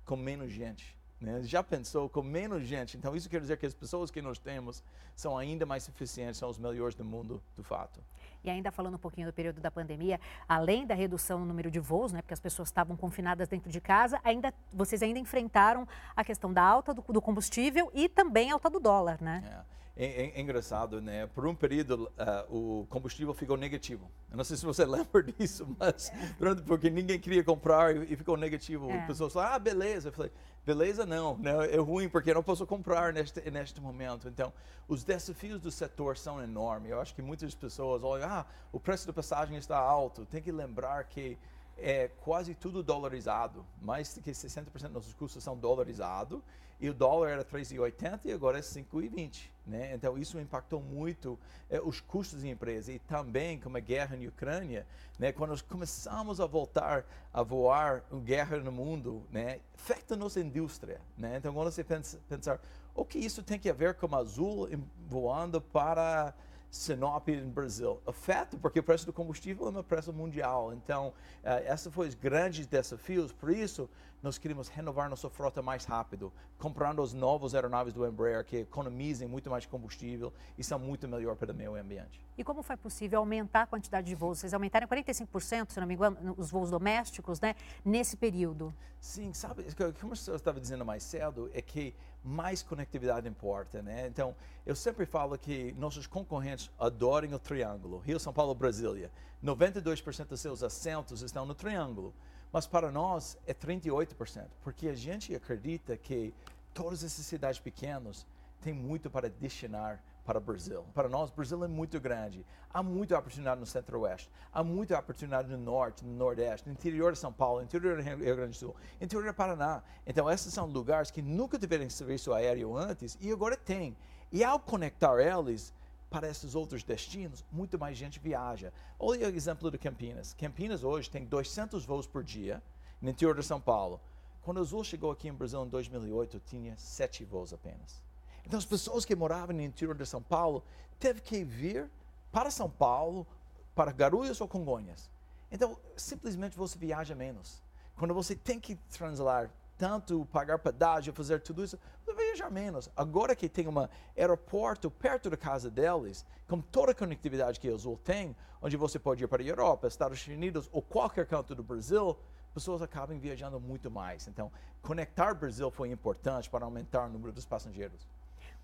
com 0.04 0.16
menos 0.16 0.52
gente. 0.52 0.96
Né? 1.22 1.40
Já 1.44 1.62
pensou 1.62 2.08
com 2.08 2.20
menos 2.20 2.64
gente? 2.64 2.96
Então, 2.96 3.14
isso 3.14 3.30
quer 3.30 3.40
dizer 3.40 3.56
que 3.56 3.64
as 3.64 3.72
pessoas 3.72 4.10
que 4.10 4.20
nós 4.20 4.40
temos 4.40 4.82
são 5.14 5.38
ainda 5.38 5.64
mais 5.64 5.88
eficientes, 5.88 6.38
são 6.38 6.50
os 6.50 6.58
melhores 6.58 6.96
do 6.96 7.04
mundo, 7.04 7.40
do 7.54 7.62
fato. 7.62 8.00
E 8.42 8.50
ainda 8.50 8.72
falando 8.72 8.94
um 8.94 8.98
pouquinho 8.98 9.28
do 9.28 9.32
período 9.32 9.60
da 9.60 9.70
pandemia, 9.70 10.18
além 10.48 10.84
da 10.84 10.96
redução 10.96 11.38
no 11.38 11.46
número 11.46 11.70
de 11.70 11.78
voos, 11.78 12.12
né, 12.12 12.20
porque 12.20 12.34
as 12.34 12.40
pessoas 12.40 12.68
estavam 12.68 12.96
confinadas 12.96 13.46
dentro 13.46 13.70
de 13.70 13.80
casa, 13.80 14.20
ainda 14.24 14.52
vocês 14.72 15.00
ainda 15.00 15.20
enfrentaram 15.20 15.86
a 16.16 16.24
questão 16.24 16.52
da 16.52 16.62
alta 16.62 16.92
do, 16.92 17.04
do 17.08 17.22
combustível 17.22 17.88
e 17.94 18.08
também 18.08 18.50
a 18.50 18.54
alta 18.54 18.68
do 18.68 18.80
dólar, 18.80 19.22
né? 19.22 19.44
É. 19.46 19.81
É, 19.94 20.06
é, 20.06 20.32
é, 20.36 20.40
engraçado, 20.40 21.02
né? 21.02 21.26
Por 21.26 21.46
um 21.46 21.54
período 21.54 22.10
uh, 22.18 22.80
o 22.80 22.86
combustível 22.86 23.34
ficou 23.34 23.58
negativo. 23.58 24.10
Eu 24.30 24.38
não 24.38 24.44
sei 24.44 24.56
se 24.56 24.64
você 24.64 24.84
lembra 24.86 25.22
disso, 25.22 25.66
mas 25.78 26.10
durante, 26.38 26.62
porque 26.62 26.88
ninguém 26.88 27.18
queria 27.18 27.44
comprar 27.44 27.94
e, 27.94 28.12
e 28.12 28.16
ficou 28.16 28.36
negativo. 28.38 28.90
É. 28.90 29.06
Pessoas 29.06 29.34
falaram, 29.34 29.56
ah, 29.56 29.58
beleza. 29.58 30.08
Eu 30.08 30.12
falei, 30.12 30.32
beleza 30.64 31.04
não, 31.04 31.36
né? 31.36 31.52
é 31.70 31.76
ruim 31.76 32.08
porque 32.08 32.32
não 32.32 32.42
posso 32.42 32.66
comprar 32.66 33.12
neste, 33.12 33.50
neste 33.50 33.82
momento. 33.82 34.28
Então, 34.28 34.50
os 34.88 35.04
desafios 35.04 35.60
do 35.60 35.70
setor 35.70 36.16
são 36.16 36.42
enormes. 36.42 36.90
Eu 36.90 36.98
acho 36.98 37.14
que 37.14 37.20
muitas 37.20 37.54
pessoas 37.54 38.02
olham, 38.02 38.28
ah, 38.30 38.46
o 38.72 38.80
preço 38.80 39.06
da 39.06 39.12
passagem 39.12 39.58
está 39.58 39.76
alto. 39.76 40.24
Tem 40.24 40.40
que 40.40 40.50
lembrar 40.50 41.04
que 41.04 41.36
é 41.82 42.08
quase 42.20 42.54
tudo 42.54 42.82
dolarizado. 42.82 43.66
Mais 43.80 44.14
que 44.14 44.30
60% 44.30 44.70
dos 44.70 44.90
nossos 44.90 45.14
custos 45.14 45.42
são 45.42 45.56
dolarizados 45.56 46.40
e 46.80 46.88
o 46.88 46.94
dólar 46.94 47.30
era 47.30 47.44
3,80 47.44 48.20
e 48.24 48.32
agora 48.32 48.58
é 48.58 48.60
5,20. 48.60 49.50
Né? 49.66 49.94
Então, 49.94 50.16
isso 50.16 50.38
impactou 50.40 50.80
muito 50.80 51.38
é, 51.68 51.80
os 51.80 52.00
custos 52.00 52.42
da 52.42 52.48
empresa. 52.48 52.92
E 52.92 52.98
também, 53.00 53.58
com 53.58 53.76
a 53.76 53.80
guerra 53.80 54.16
na 54.16 54.28
Ucrânia, 54.28 54.86
né, 55.18 55.32
quando 55.32 55.50
nós 55.50 55.62
começamos 55.62 56.40
a 56.40 56.46
voltar 56.46 57.04
a 57.32 57.42
voar 57.42 58.02
guerra 58.24 58.58
no 58.58 58.72
mundo, 58.72 59.22
né, 59.30 59.60
afeta 59.74 60.14
a 60.14 60.16
nossa 60.16 60.40
indústria. 60.40 61.00
Né? 61.16 61.36
Então, 61.36 61.52
quando 61.52 61.70
você 61.70 61.84
pensa, 61.84 62.18
pensar, 62.28 62.60
o 62.94 63.04
que 63.04 63.18
isso 63.18 63.42
tem 63.42 63.60
a 63.70 63.72
ver 63.72 63.94
com 63.94 64.12
a 64.14 64.18
Azul 64.18 64.68
voando 65.08 65.60
para 65.60 66.34
Sinop 66.72 67.28
no 67.28 67.50
Brasil. 67.50 68.00
Afeta 68.06 68.56
porque 68.56 68.80
o 68.80 68.82
preço 68.82 69.04
do 69.04 69.12
combustível 69.12 69.66
é 69.66 69.70
um 69.70 69.82
preço 69.82 70.10
mundial. 70.10 70.72
Então, 70.72 71.08
uh, 71.44 71.70
esses 71.70 71.92
foram 71.92 72.08
os 72.08 72.14
grandes 72.14 72.66
desafios. 72.66 73.30
Por 73.30 73.50
isso, 73.50 73.90
nós 74.22 74.38
queremos 74.38 74.68
renovar 74.68 75.10
nossa 75.10 75.28
frota 75.28 75.60
mais 75.60 75.84
rápido, 75.84 76.32
comprando 76.58 77.02
os 77.02 77.12
novos 77.12 77.54
aeronaves 77.54 77.92
do 77.92 78.06
Embraer 78.06 78.42
que 78.42 78.56
economizem 78.58 79.28
muito 79.28 79.50
mais 79.50 79.66
combustível 79.66 80.32
e 80.56 80.64
são 80.64 80.78
muito 80.78 81.06
melhor 81.06 81.36
para 81.36 81.52
o 81.52 81.54
meio 81.54 81.76
ambiente. 81.76 82.24
E 82.38 82.42
como 82.42 82.62
foi 82.62 82.76
possível 82.78 83.18
aumentar 83.18 83.62
a 83.62 83.66
quantidade 83.66 84.06
de 84.06 84.14
voos? 84.14 84.38
Vocês 84.38 84.54
aumentaram 84.54 84.88
45%, 84.88 85.72
se 85.72 85.78
não 85.78 85.86
me 85.86 85.92
engano, 85.92 86.34
os 86.38 86.50
voos 86.50 86.70
domésticos, 86.70 87.38
né, 87.38 87.54
nesse 87.84 88.16
período? 88.16 88.74
Sim, 88.98 89.34
sabe, 89.34 89.66
como 90.00 90.14
eu 90.26 90.36
estava 90.36 90.58
dizendo 90.58 90.86
mais 90.86 91.02
cedo, 91.02 91.50
é 91.52 91.60
que 91.60 91.94
mais 92.24 92.62
conectividade 92.62 93.28
importa, 93.28 93.82
né? 93.82 94.06
Então, 94.06 94.34
eu 94.64 94.76
sempre 94.76 95.04
falo 95.06 95.36
que 95.36 95.72
nossos 95.72 96.06
concorrentes 96.06 96.70
adoram 96.78 97.32
o 97.32 97.38
triângulo, 97.38 97.98
Rio, 97.98 98.20
São 98.20 98.32
Paulo, 98.32 98.54
Brasília. 98.54 99.10
92% 99.42 100.26
dos 100.26 100.40
seus 100.40 100.62
assentos 100.62 101.22
estão 101.22 101.44
no 101.44 101.54
triângulo. 101.54 102.14
Mas 102.52 102.66
para 102.66 102.90
nós 102.90 103.38
é 103.46 103.54
38%, 103.54 104.46
porque 104.62 104.88
a 104.88 104.94
gente 104.94 105.34
acredita 105.34 105.96
que 105.96 106.34
todas 106.74 107.02
essas 107.02 107.24
cidades 107.24 107.58
pequenas 107.58 108.26
têm 108.60 108.74
muito 108.74 109.10
para 109.10 109.28
destinar 109.28 110.02
para 110.24 110.38
o 110.38 110.40
Brasil. 110.40 110.84
Para 110.94 111.08
nós, 111.08 111.30
o 111.30 111.34
Brasil 111.34 111.62
é 111.64 111.68
muito 111.68 112.00
grande. 112.00 112.44
Há 112.72 112.82
muita 112.82 113.18
oportunidade 113.18 113.60
no 113.60 113.66
centro-oeste, 113.66 114.30
há 114.52 114.64
muita 114.64 114.98
oportunidade 114.98 115.50
no 115.50 115.58
norte, 115.58 116.04
no 116.04 116.12
nordeste, 116.14 116.66
no 116.66 116.72
interior 116.72 117.12
de 117.12 117.18
São 117.18 117.32
Paulo, 117.32 117.58
no 117.58 117.64
interior 117.64 117.96
do 117.96 118.02
Rio 118.02 118.36
Grande 118.36 118.52
do 118.52 118.56
Sul, 118.56 118.76
no 118.98 119.04
interior 119.04 119.26
do 119.26 119.34
Paraná. 119.34 119.82
Então, 120.06 120.30
esses 120.30 120.52
são 120.54 120.66
lugares 120.66 121.10
que 121.10 121.20
nunca 121.20 121.58
tiveram 121.58 121.88
serviço 121.90 122.32
aéreo 122.32 122.76
antes 122.76 123.18
e 123.20 123.30
agora 123.30 123.56
tem. 123.56 123.96
E 124.30 124.42
ao 124.42 124.58
conectar 124.58 125.20
eles, 125.20 125.74
para 126.08 126.28
esses 126.28 126.54
outros 126.54 126.82
destinos, 126.82 127.44
muito 127.50 127.78
mais 127.78 127.96
gente 127.96 128.18
viaja. 128.18 128.72
Olha 128.98 129.28
o 129.28 129.34
exemplo 129.34 129.70
de 129.70 129.78
Campinas. 129.78 130.34
Campinas 130.34 130.84
hoje 130.84 131.10
tem 131.10 131.24
200 131.24 131.84
voos 131.84 132.06
por 132.06 132.22
dia 132.22 132.62
no 133.00 133.10
interior 133.10 133.34
de 133.34 133.42
São 133.42 133.60
Paulo. 133.60 134.00
Quando 134.42 134.58
o 134.58 134.60
Azul 134.60 134.84
chegou 134.84 135.10
aqui 135.10 135.28
em 135.28 135.32
Brasil 135.32 135.64
em 135.64 135.68
2008, 135.68 136.40
tinha 136.40 136.76
sete 136.76 137.24
voos 137.24 137.52
apenas. 137.52 138.02
Então, 138.44 138.58
as 138.58 138.64
pessoas 138.64 139.04
que 139.04 139.14
moravam 139.14 139.54
no 139.54 139.62
interior 139.62 139.96
de 139.96 140.06
São 140.06 140.22
Paulo 140.22 140.62
teve 140.98 141.20
que 141.20 141.44
vir 141.44 141.90
para 142.30 142.50
São 142.50 142.68
Paulo, 142.68 143.26
para 143.74 143.90
Guarulhos 143.90 144.40
ou 144.40 144.48
Congonhas. 144.48 145.10
Então, 145.50 145.78
simplesmente 145.96 146.56
você 146.56 146.78
viaja 146.78 147.14
menos. 147.14 147.62
Quando 147.96 148.14
você 148.14 148.34
tem 148.34 148.58
que 148.58 148.76
translar 148.90 149.50
tanto 149.76 150.24
pagar 150.26 150.58
pedágio, 150.58 151.12
fazer 151.12 151.40
tudo 151.40 151.64
isso, 151.64 151.78
viajar 152.16 152.50
menos. 152.50 152.88
Agora 152.96 153.34
que 153.34 153.48
tem 153.48 153.66
um 153.66 153.88
aeroporto 154.16 154.90
perto 154.90 155.28
da 155.28 155.36
casa 155.36 155.70
deles, 155.70 156.24
com 156.48 156.60
toda 156.60 156.92
a 156.92 156.94
conectividade 156.94 157.58
que 157.58 157.68
a 157.68 157.74
Azul 157.74 157.98
tem, 157.98 158.36
onde 158.60 158.76
você 158.76 158.98
pode 158.98 159.24
ir 159.24 159.26
para 159.26 159.42
a 159.42 159.46
Europa, 159.46 159.88
Estados 159.88 160.24
Unidos 160.26 160.68
ou 160.72 160.82
qualquer 160.82 161.26
canto 161.26 161.54
do 161.54 161.62
Brasil, 161.62 162.16
pessoas 162.54 162.80
acabam 162.80 163.18
viajando 163.18 163.58
muito 163.58 163.90
mais. 163.90 164.28
Então, 164.28 164.52
conectar 164.82 165.32
o 165.32 165.34
Brasil 165.34 165.70
foi 165.70 165.90
importante 165.90 166.48
para 166.48 166.64
aumentar 166.64 167.06
o 167.06 167.08
número 167.08 167.32
dos 167.32 167.44
passageiros. 167.44 168.06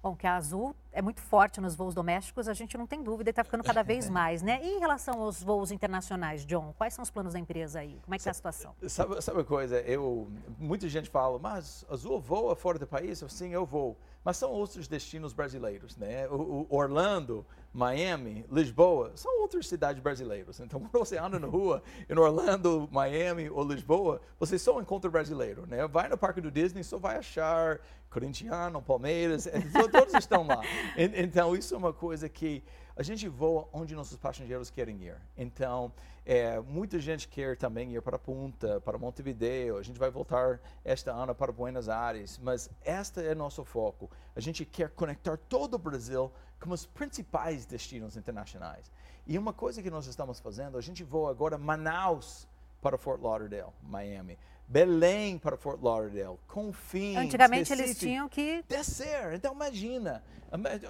Bom, 0.01 0.15
que 0.15 0.27
a 0.27 0.37
Azul 0.37 0.77
é 0.93 1.03
muito 1.03 1.21
forte 1.21 1.61
nos 1.61 1.75
voos 1.75 1.93
domésticos, 1.95 2.47
a 2.47 2.55
gente 2.55 2.79
não 2.79 2.87
tem 2.87 3.03
dúvida, 3.03 3.31
e 3.31 3.33
está 3.33 3.43
ficando 3.43 3.65
cada 3.65 3.83
vez 3.83 4.09
mais, 4.11 4.43
né? 4.43 4.61
E 4.63 4.77
em 4.77 4.79
relação 4.79 5.21
aos 5.21 5.43
voos 5.43 5.73
internacionais, 5.73 6.47
John, 6.47 6.73
quais 6.79 6.95
são 6.95 7.03
os 7.03 7.11
planos 7.11 7.33
da 7.33 7.39
empresa 7.39 7.81
aí? 7.81 7.99
Como 8.05 8.15
é 8.15 8.17
que 8.17 8.21
está 8.21 8.31
a 8.31 8.35
situação? 8.35 8.75
Sabe, 8.87 9.21
sabe 9.21 9.39
uma 9.39 9.45
coisa? 9.45 9.81
Eu, 9.81 10.29
muita 10.59 10.89
gente 10.89 11.11
fala, 11.11 11.39
mas 11.39 11.85
Azul 11.91 12.21
voa 12.21 12.55
fora 12.55 12.79
do 12.79 12.87
país? 12.87 13.25
Sim, 13.29 13.51
eu 13.51 13.67
vou. 13.67 13.97
Mas 14.25 14.37
são 14.37 14.51
outros 14.51 14.89
destinos 14.89 15.33
brasileiros, 15.33 15.97
né? 15.97 16.29
O, 16.29 16.67
o 16.69 16.77
Orlando 16.77 17.47
Miami, 17.73 18.45
Lisboa, 18.51 19.13
são 19.15 19.41
outras 19.41 19.69
cidades 19.69 20.03
brasileiras. 20.03 20.59
Então, 20.61 20.81
quando 20.91 21.05
você 21.05 21.19
anda 21.19 21.39
na 21.39 21.47
rua 21.47 21.83
em 22.09 22.19
Orlando, 22.19 22.89
Miami 22.91 23.49
ou 23.51 23.65
Lisboa, 23.65 24.21
você 24.39 24.59
só 24.59 24.81
encontra 24.81 25.11
brasileiro, 25.11 25.67
né? 25.67 25.87
Vai 25.87 26.09
no 26.09 26.19
parque 26.19 26.41
do 26.41 26.51
Disney, 26.51 26.83
só 26.83 26.99
vai 26.99 27.17
achar 27.17 27.81
corintiano, 28.11 28.81
Palmeiras, 28.81 29.47
é, 29.47 29.61
todos 29.91 30.15
estão 30.15 30.47
lá. 30.47 30.61
Então, 30.97 31.55
isso 31.55 31.75
é 31.75 31.79
uma 31.79 31.93
coisa 31.93 32.29
que 32.29 32.63
a 32.99 33.03
gente 33.05 33.29
voa 33.29 33.69
onde 33.73 33.95
nossos 33.95 34.17
passageiros 34.17 34.71
querem 34.71 35.01
ir. 35.05 35.15
Então, 35.37 35.93
é, 36.27 36.59
muita 36.59 36.99
gente 36.99 37.29
quer 37.29 37.57
também 37.57 37.95
ir 37.95 38.03
para 38.03 38.19
Punta, 38.19 38.81
para 38.81 38.99
Montevideo. 38.99 39.79
A 39.79 39.83
gente 39.85 40.01
vai 40.01 40.11
voltar 40.11 40.61
esta 40.85 41.13
ano 41.13 41.33
para 41.33 41.53
Buenos 41.53 41.89
Aires, 41.89 42.41
mas 42.43 42.69
este 42.85 43.25
é 43.25 43.37
nosso 43.37 43.65
foco. 43.65 44.11
A 44.35 44.41
gente 44.41 44.65
quer 44.65 44.91
conectar 44.91 45.37
todo 45.37 45.75
o 45.75 45.79
Brasil 45.79 46.33
com 46.61 46.71
os 46.71 46.87
principais 46.87 47.65
destinos 47.65 48.17
internacionais. 48.17 48.91
E 49.29 49.39
uma 49.39 49.53
coisa 49.53 49.81
que 49.81 49.91
nós 49.91 50.09
estamos 50.09 50.41
fazendo, 50.41 50.77
a 50.77 50.81
gente 50.81 51.05
voa 51.05 51.31
agora 51.31 51.57
Manaus 51.57 52.49
para 52.83 52.99
Fort 52.99 53.23
Lauderdale, 53.23 53.73
Miami. 53.81 54.37
Belém 54.69 55.39
para 55.39 55.57
Fort 55.57 55.83
Lauderdale, 55.83 56.37
Confins, 56.47 57.17
Antigamente 57.17 57.71
Recife, 57.71 57.83
eles 57.83 57.99
tinham 57.99 58.29
que 58.29 58.63
descer. 58.69 59.33
Então 59.33 59.55
imagina, 59.55 60.23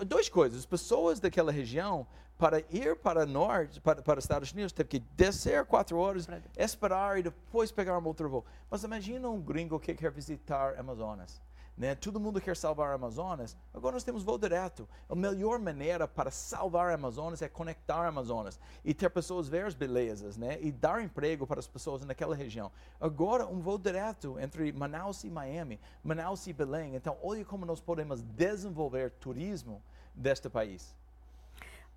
duas 0.05 0.29
coisas. 0.29 0.67
Pessoas 0.67 1.21
daquela 1.21 1.53
região 1.53 2.05
para 2.37 2.61
ir 2.71 2.97
para 2.97 3.25
norte, 3.25 3.81
para, 3.81 4.03
para 4.03 4.19
os 4.19 4.25
Estados 4.25 4.51
Unidos, 4.53 4.73
teve 4.73 4.89
que 4.89 4.99
descer 4.99 5.65
quatro 5.65 5.97
horas, 5.97 6.29
esperar 6.57 7.19
e 7.19 7.23
depois 7.23 7.71
pegar 7.71 7.97
um 7.99 8.05
outro 8.07 8.29
voo. 8.29 8.45
Mas 8.69 8.83
imagina 8.83 9.29
um 9.29 9.41
gringo 9.41 9.79
que 9.79 9.95
quer 9.95 10.11
visitar 10.11 10.79
Amazonas. 10.79 11.41
Né? 11.79 11.95
Todo 11.95 12.19
mundo 12.19 12.41
quer 12.41 12.57
salvar 12.57 12.93
Amazonas. 12.93 13.57
Agora 13.73 13.93
nós 13.93 14.03
temos 14.03 14.25
voo 14.25 14.37
direto. 14.37 14.89
A 15.09 15.15
melhor 15.15 15.61
maneira 15.61 16.09
para 16.09 16.29
salvar 16.29 16.93
Amazonas 16.93 17.41
é 17.41 17.49
conectar 17.49 18.05
Amazonas 18.05 18.59
e 18.85 18.93
ter 18.93 19.09
pessoas 19.09 19.49
ver 19.49 19.65
as 19.65 19.75
belezas, 19.75 20.37
né? 20.37 20.59
E 20.61 20.73
dar 20.73 21.01
emprego 21.01 21.47
para 21.47 21.61
as 21.61 21.69
pessoas 21.69 22.05
naquela 22.05 22.35
região. 22.35 22.73
Agora 23.01 23.47
um 23.47 23.61
voo 23.61 23.79
direto 23.79 24.37
entre 24.41 24.73
Manaus 24.73 25.23
e 25.23 25.31
Miami, 25.31 25.79
Manaus 26.03 26.45
e 26.49 26.53
Belém. 26.53 26.97
Então 26.97 27.17
olha 27.23 27.45
como 27.45 27.65
nós 27.65 27.81
podemos 27.81 28.23
desenvolver 28.23 29.13
turismo 29.13 29.81
deste 30.13 30.49
país. 30.49 30.97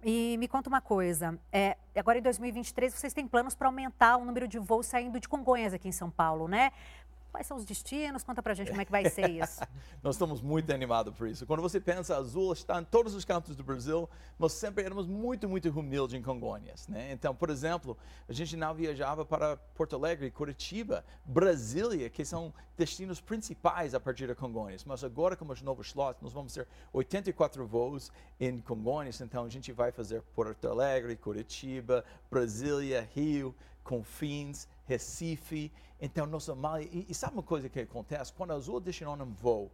E 0.04 0.36
me 0.40 0.48
conta 0.48 0.68
uma 0.68 0.82
coisa, 0.82 1.38
é, 1.52 1.78
agora 1.96 2.18
em 2.18 2.24
2023 2.24 2.92
vocês 2.92 3.14
têm 3.14 3.28
planos 3.28 3.54
para 3.54 3.68
aumentar 3.68 4.18
o 4.18 4.26
número 4.26 4.48
de 4.48 4.58
voos 4.58 4.88
saindo 4.88 5.20
de 5.20 5.30
Congonhas 5.30 5.76
aqui 5.76 5.88
em 5.88 5.92
São 5.92 6.10
Paulo, 6.10 6.48
né? 6.48 6.72
Quais 7.32 7.48
são 7.48 7.56
os 7.56 7.64
destinos? 7.64 8.24
Conta 8.24 8.44
pra 8.44 8.54
gente 8.54 8.70
como 8.70 8.82
é 8.82 8.86
que 8.86 8.92
vai 8.92 9.10
ser 9.10 9.30
isso. 9.32 9.62
Nós 10.04 10.16
estamos 10.16 10.42
muito 10.42 10.72
animados 10.74 11.16
por 11.16 11.28
isso. 11.28 11.46
Quando 11.46 11.62
você 11.62 11.80
pensa 11.80 12.18
Azul, 12.18 12.52
está 12.52 12.80
em 12.80 12.84
todos 12.84 13.16
os 13.16 13.24
cantos 13.24 13.56
do 13.56 13.64
Brasil, 13.64 14.10
nós 14.38 14.52
sempre 14.52 14.84
éramos 14.84 15.08
muito, 15.08 15.48
muito 15.48 15.70
humildes 15.70 16.20
em 16.20 16.22
Congonhas. 16.22 16.88
Né? 16.90 17.14
Então, 17.14 17.34
por 17.34 17.50
exemplo, 17.50 17.98
a 18.28 18.34
gente 18.34 18.58
não 18.58 18.74
viajava 18.74 19.24
para 19.24 19.56
Porto 19.56 19.96
Alegre, 19.96 20.30
Curitiba, 20.30 21.06
Brasília, 21.24 22.10
que 22.10 22.26
são 22.26 22.54
destinos 22.78 23.22
principais 23.22 23.96
a 23.96 24.00
partir 24.00 24.28
de 24.28 24.36
Congonhas. 24.36 24.84
Mas 24.84 25.02
agora, 25.04 25.38
com 25.38 25.46
os 25.46 25.62
novos 25.62 25.88
slots, 25.88 26.22
nós 26.22 26.34
vamos 26.34 26.54
ter 26.54 26.68
84 26.92 27.66
voos 27.66 28.12
em 28.40 28.58
Congonhas. 28.60 29.22
Então, 29.22 29.46
a 29.46 29.50
gente 29.50 29.72
vai 29.72 29.92
fazer 29.92 30.22
Porto 30.36 30.68
Alegre, 30.68 31.16
Curitiba, 31.16 32.04
Brasília, 32.30 33.08
Rio, 33.16 33.56
Confins, 33.84 34.68
Recife. 34.86 35.72
Então, 36.00 36.26
nossa 36.26 36.56
malha. 36.56 36.84
E, 36.84 37.06
e, 37.10 37.14
sabe 37.14 37.34
uma 37.34 37.44
coisa 37.44 37.70
que 37.70 37.80
acontece? 37.80 38.34
Quando 38.34 38.52
a 38.52 38.56
Azul 38.56 38.80
destinou 38.80 39.16
um 39.16 39.34
voo 39.34 39.72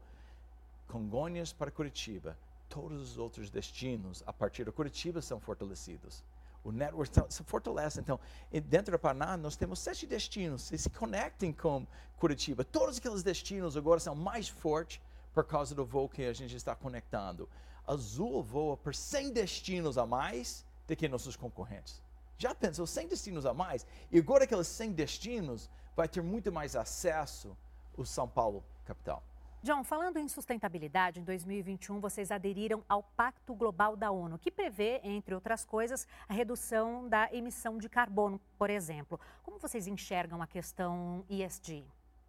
Congonhas 0.88 1.52
para 1.52 1.70
Curitiba, 1.70 2.38
todos 2.70 3.02
os 3.02 3.18
outros 3.18 3.50
destinos 3.50 4.24
a 4.26 4.32
partir 4.32 4.64
de 4.64 4.72
Curitiba 4.72 5.22
são 5.22 5.40
fortalecidos. 5.40 6.24
O 6.64 6.72
network 6.72 7.12
se 7.30 7.44
fortalece. 7.44 8.00
Então, 8.00 8.20
dentro 8.66 8.92
do 8.92 9.00
Paraná, 9.00 9.38
nós 9.38 9.56
temos 9.56 9.80
sete 9.80 10.06
destinos 10.06 10.70
que 10.70 10.78
se 10.78 10.90
conectem 10.90 11.52
com 11.52 11.86
Curitiba. 12.18 12.64
Todos 12.64 12.98
aqueles 12.98 13.24
destinos 13.24 13.78
agora 13.78 14.00
são 14.00 14.16
mais 14.16 14.50
fortes 14.50 15.02
por 15.34 15.46
causa 15.46 15.76
do 15.76 15.86
voo 15.86 16.10
que 16.10 16.24
a 16.24 16.34
gente 16.34 16.56
está 16.56 16.76
conectando. 16.76 17.48
Azul 17.86 18.44
voa 18.44 18.76
por 18.76 18.94
100 18.94 19.32
destinos 19.32 19.98
a 19.98 20.06
mais 20.06 20.66
do 20.88 20.96
que 20.96 21.08
nossos 21.08 21.36
concorrentes. 21.36 22.02
Já 22.38 22.54
pensou 22.54 22.86
100 22.86 23.08
destinos 23.08 23.46
a 23.46 23.54
mais? 23.54 23.86
E 24.12 24.20
agora 24.20 24.44
aqueles 24.44 24.68
100 24.68 24.92
destinos 24.92 25.70
vai 25.96 26.08
ter 26.08 26.22
muito 26.22 26.52
mais 26.52 26.76
acesso 26.76 27.58
o 27.98 28.06
São 28.06 28.28
Paulo 28.28 28.64
capital. 28.86 29.24
John, 29.64 29.84
falando 29.84 30.18
em 30.18 30.28
sustentabilidade, 30.30 31.20
em 31.20 31.24
2021 31.24 32.00
vocês 32.00 32.30
aderiram 32.30 32.86
ao 32.88 33.02
Pacto 33.02 33.56
Global 33.56 33.96
da 33.96 34.12
ONU, 34.12 34.38
que 34.38 34.52
prevê, 34.52 35.02
entre 35.04 35.34
outras 35.34 35.66
coisas, 35.66 36.08
a 36.30 36.34
redução 36.34 37.10
da 37.10 37.28
emissão 37.34 37.80
de 37.80 37.90
carbono, 37.90 38.40
por 38.56 38.70
exemplo. 38.70 39.20
Como 39.42 39.58
vocês 39.58 39.88
enxergam 39.88 40.42
a 40.42 40.48
questão 40.48 41.26
ESG? 41.28 41.84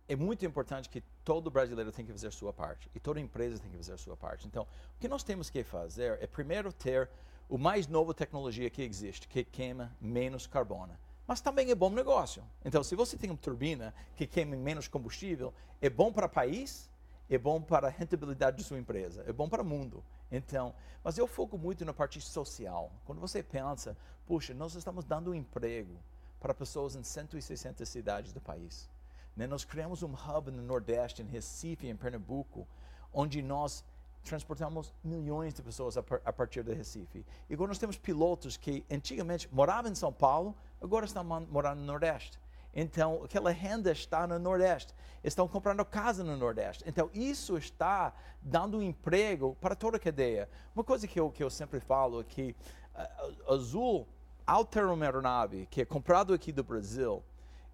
É 0.08 0.16
muito 0.16 0.46
importante 0.46 0.88
que 0.88 1.02
todo 1.22 1.50
brasileiro 1.50 1.92
tem 1.92 2.06
que 2.06 2.10
fazer 2.10 2.32
sua 2.32 2.50
parte 2.50 2.90
e 2.94 2.98
toda 2.98 3.20
empresa 3.20 3.58
tem 3.58 3.70
que 3.70 3.76
fazer 3.76 3.98
sua 3.98 4.16
parte. 4.16 4.46
Então, 4.46 4.62
o 4.62 4.98
que 4.98 5.06
nós 5.06 5.22
temos 5.22 5.50
que 5.50 5.62
fazer 5.62 6.18
é 6.22 6.26
primeiro 6.26 6.72
ter 6.72 7.10
o 7.48 7.56
mais 7.56 7.86
novo 7.86 8.12
tecnologia 8.12 8.68
que 8.68 8.82
existe, 8.82 9.26
que 9.26 9.42
queima 9.42 9.96
menos 10.00 10.46
carbono. 10.46 10.96
Mas 11.26 11.40
também 11.40 11.70
é 11.70 11.74
bom 11.74 11.90
negócio. 11.90 12.42
Então, 12.64 12.82
se 12.82 12.94
você 12.94 13.16
tem 13.16 13.30
uma 13.30 13.36
turbina 13.36 13.94
que 14.16 14.26
queima 14.26 14.56
menos 14.56 14.88
combustível, 14.88 15.52
é 15.80 15.90
bom 15.90 16.12
para 16.12 16.26
o 16.26 16.28
país, 16.28 16.90
é 17.28 17.36
bom 17.36 17.60
para 17.60 17.88
a 17.88 17.90
rentabilidade 17.90 18.56
de 18.56 18.64
sua 18.64 18.78
empresa, 18.78 19.24
é 19.26 19.32
bom 19.32 19.48
para 19.48 19.62
o 19.62 19.64
mundo. 19.64 20.02
Então, 20.30 20.74
mas 21.02 21.18
eu 21.18 21.26
foco 21.26 21.58
muito 21.58 21.84
na 21.84 21.92
parte 21.92 22.20
social. 22.20 22.90
Quando 23.04 23.20
você 23.20 23.42
pensa, 23.42 23.96
puxa, 24.26 24.54
nós 24.54 24.74
estamos 24.74 25.04
dando 25.04 25.30
um 25.30 25.34
emprego 25.34 25.98
para 26.40 26.54
pessoas 26.54 26.96
em 26.96 27.02
160 27.02 27.84
cidades 27.84 28.32
do 28.32 28.40
país. 28.40 28.88
Né? 29.36 29.46
Nós 29.46 29.64
criamos 29.64 30.02
um 30.02 30.12
hub 30.12 30.50
no 30.50 30.62
Nordeste, 30.62 31.22
em 31.22 31.26
Recife, 31.26 31.86
em 31.86 31.96
Pernambuco, 31.96 32.66
onde 33.12 33.42
nós 33.42 33.84
transportamos 34.28 34.94
milhões 35.02 35.54
de 35.54 35.62
pessoas 35.62 35.96
a, 35.96 36.02
par 36.02 36.20
a 36.24 36.32
partir 36.32 36.62
de 36.62 36.72
Recife. 36.72 37.24
E 37.48 37.54
agora 37.54 37.68
nós 37.68 37.78
temos 37.78 37.96
pilotos 37.96 38.56
que 38.56 38.84
antigamente 38.90 39.48
moravam 39.52 39.90
em 39.90 39.94
São 39.94 40.12
Paulo, 40.12 40.54
agora 40.80 41.06
estão 41.06 41.24
morando 41.24 41.80
no 41.80 41.86
Nordeste. 41.86 42.38
Então, 42.74 43.24
aquela 43.24 43.50
renda 43.50 43.90
está 43.90 44.26
no 44.26 44.38
Nordeste. 44.38 44.94
Estão 45.24 45.48
comprando 45.48 45.84
casa 45.84 46.22
no 46.22 46.36
Nordeste. 46.36 46.84
Então, 46.86 47.10
isso 47.12 47.56
está 47.56 48.12
dando 48.40 48.82
emprego 48.82 49.56
para 49.60 49.74
toda 49.74 49.96
a 49.96 50.00
cadeia. 50.00 50.48
Uma 50.74 50.84
coisa 50.84 51.08
que 51.08 51.18
eu, 51.18 51.30
que 51.30 51.42
eu 51.42 51.50
sempre 51.50 51.80
falo 51.80 52.20
é 52.20 52.24
que 52.24 52.54
uh, 52.94 53.54
Azul, 53.54 54.06
ao 54.46 54.64
ter 54.64 54.84
uma 54.84 55.04
aeronave 55.04 55.66
que 55.66 55.80
é 55.80 55.84
comprado 55.84 56.32
aqui 56.34 56.52
do 56.52 56.62
Brasil, 56.62 57.22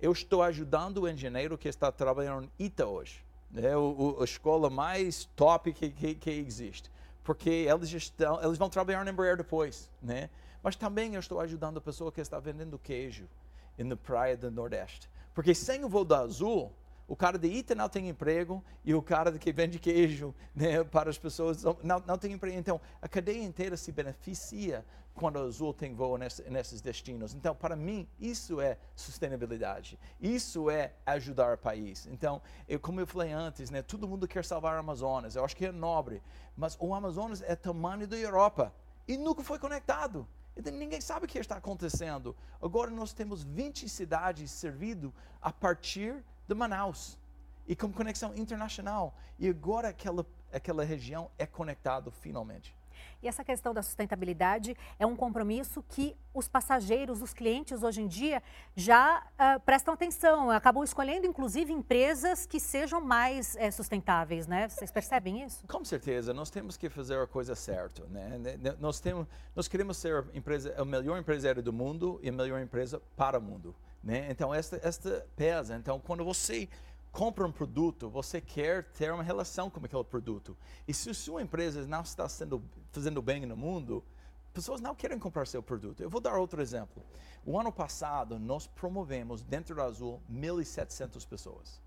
eu 0.00 0.12
estou 0.12 0.42
ajudando 0.42 1.02
o 1.02 1.08
engenheiro 1.08 1.58
que 1.58 1.68
está 1.68 1.90
trabalhando 1.90 2.44
em 2.58 2.66
Ita 2.66 2.86
hoje 2.86 3.24
é 3.56 3.76
o, 3.76 4.18
a 4.20 4.24
escola 4.24 4.68
mais 4.68 5.26
top 5.36 5.72
que, 5.72 5.90
que, 5.90 6.14
que, 6.14 6.30
existe, 6.30 6.90
porque 7.22 7.50
eles, 7.50 7.92
estão, 7.92 8.42
eles 8.42 8.58
vão 8.58 8.68
trabalhar 8.68 9.04
na 9.04 9.10
Embraer 9.10 9.36
depois, 9.36 9.90
né? 10.02 10.28
Mas 10.62 10.76
também 10.76 11.14
eu 11.14 11.20
estou 11.20 11.40
ajudando 11.40 11.76
a 11.78 11.80
pessoa 11.80 12.10
que 12.10 12.20
está 12.20 12.38
vendendo 12.40 12.78
queijo 12.78 13.28
na 13.76 13.96
praia 13.96 14.36
do 14.36 14.50
Nordeste, 14.50 15.08
porque 15.34 15.54
sem 15.54 15.84
o 15.84 15.88
voo 15.88 16.04
da 16.04 16.20
Azul, 16.20 16.72
o 17.06 17.14
cara 17.14 17.38
de 17.38 17.48
Ita 17.48 17.74
não 17.74 17.88
tem 17.88 18.08
emprego 18.08 18.64
e 18.84 18.94
o 18.94 19.02
cara 19.02 19.32
que 19.38 19.52
vende 19.52 19.78
queijo 19.78 20.34
né, 20.54 20.82
para 20.82 21.10
as 21.10 21.18
pessoas 21.18 21.62
não, 21.82 22.02
não 22.06 22.16
tem 22.16 22.32
emprego. 22.32 22.58
Então, 22.58 22.80
a 23.00 23.08
cadeia 23.08 23.42
inteira 23.42 23.76
se 23.76 23.92
beneficia 23.92 24.84
quando 25.14 25.38
a 25.38 25.42
Azul 25.42 25.72
tem 25.72 25.94
voo 25.94 26.18
nesse, 26.18 26.42
nesses 26.50 26.80
destinos. 26.80 27.34
Então, 27.34 27.54
para 27.54 27.76
mim, 27.76 28.08
isso 28.18 28.60
é 28.60 28.78
sustentabilidade. 28.96 29.98
Isso 30.20 30.68
é 30.70 30.92
ajudar 31.06 31.54
o 31.54 31.58
país. 31.58 32.06
Então, 32.06 32.42
eu, 32.68 32.80
como 32.80 33.00
eu 33.00 33.06
falei 33.06 33.32
antes, 33.32 33.70
né, 33.70 33.82
todo 33.82 34.08
mundo 34.08 34.26
quer 34.26 34.44
salvar 34.44 34.74
o 34.74 34.80
Amazonas. 34.80 35.36
Eu 35.36 35.44
acho 35.44 35.56
que 35.56 35.66
é 35.66 35.72
nobre. 35.72 36.22
Mas 36.56 36.76
o 36.80 36.94
Amazonas 36.94 37.42
é 37.42 37.54
tamanho 37.54 38.08
da 38.08 38.16
Europa 38.16 38.74
e 39.06 39.16
nunca 39.16 39.44
foi 39.44 39.58
conectado. 39.58 40.26
Então, 40.56 40.72
ninguém 40.72 41.00
sabe 41.00 41.26
o 41.26 41.28
que 41.28 41.38
está 41.38 41.56
acontecendo. 41.56 42.34
Agora 42.60 42.90
nós 42.90 43.12
temos 43.12 43.44
20 43.44 43.88
cidades 43.88 44.50
servido 44.50 45.12
a 45.40 45.52
partir 45.52 46.24
de 46.46 46.54
Manaus 46.54 47.18
e 47.66 47.74
com 47.74 47.92
conexão 47.92 48.34
internacional. 48.36 49.14
E 49.38 49.48
agora 49.48 49.88
aquela, 49.88 50.26
aquela 50.52 50.84
região 50.84 51.30
é 51.38 51.46
conectada 51.46 52.10
finalmente. 52.10 52.74
E 53.22 53.28
essa 53.28 53.42
questão 53.42 53.72
da 53.72 53.82
sustentabilidade 53.82 54.76
é 54.98 55.06
um 55.06 55.16
compromisso 55.16 55.82
que 55.88 56.14
os 56.32 56.48
passageiros, 56.48 57.22
os 57.22 57.32
clientes 57.32 57.82
hoje 57.82 58.02
em 58.02 58.06
dia 58.06 58.42
já 58.76 59.22
uh, 59.22 59.60
prestam 59.60 59.94
atenção, 59.94 60.50
acabam 60.50 60.84
escolhendo 60.84 61.26
inclusive 61.26 61.72
empresas 61.72 62.44
que 62.44 62.60
sejam 62.60 63.00
mais 63.00 63.56
é, 63.56 63.70
sustentáveis, 63.70 64.46
né? 64.46 64.68
Vocês 64.68 64.90
percebem 64.90 65.42
isso? 65.42 65.66
Com 65.66 65.84
certeza, 65.84 66.34
nós 66.34 66.50
temos 66.50 66.76
que 66.76 66.90
fazer 66.90 67.18
a 67.18 67.26
coisa 67.26 67.54
certa, 67.54 68.04
né? 68.06 68.58
Nós 68.78 69.00
temos, 69.00 69.26
nós 69.56 69.68
queremos 69.68 69.96
ser 69.96 70.16
a, 70.16 70.36
empresa, 70.36 70.74
a 70.76 70.84
melhor 70.84 71.18
empresário 71.18 71.62
do 71.62 71.72
mundo 71.72 72.20
e 72.22 72.28
a 72.28 72.32
melhor 72.32 72.60
empresa 72.60 73.00
para 73.16 73.38
o 73.38 73.42
mundo, 73.42 73.74
né? 74.04 74.28
Então 74.30 74.52
esta, 74.52 74.78
esta 74.82 75.26
pesa. 75.34 75.76
Então 75.76 75.98
quando 75.98 76.24
você 76.24 76.68
compra 77.10 77.46
um 77.46 77.52
produto, 77.52 78.10
você 78.10 78.40
quer 78.40 78.84
ter 78.90 79.12
uma 79.12 79.22
relação 79.22 79.70
com 79.70 79.84
aquele 79.84 80.04
produto. 80.04 80.56
E 80.86 80.92
se 80.92 81.10
a 81.10 81.14
sua 81.14 81.42
empresa 81.42 81.86
não 81.86 82.02
está 82.02 82.28
sendo, 82.28 82.62
fazendo 82.90 83.22
bem 83.22 83.46
no 83.46 83.56
mundo, 83.56 84.04
pessoas 84.52 84.80
não 84.80 84.94
querem 84.94 85.18
comprar 85.18 85.46
seu 85.46 85.62
produto. 85.62 86.02
Eu 86.02 86.10
vou 86.10 86.20
dar 86.20 86.36
outro 86.36 86.60
exemplo. 86.60 87.02
O 87.46 87.58
ano 87.58 87.72
passado, 87.72 88.38
nós 88.38 88.66
promovemos 88.66 89.42
dentro 89.42 89.76
da 89.76 89.84
Azul 89.84 90.20
1.700 90.30 91.26
pessoas. 91.26 91.80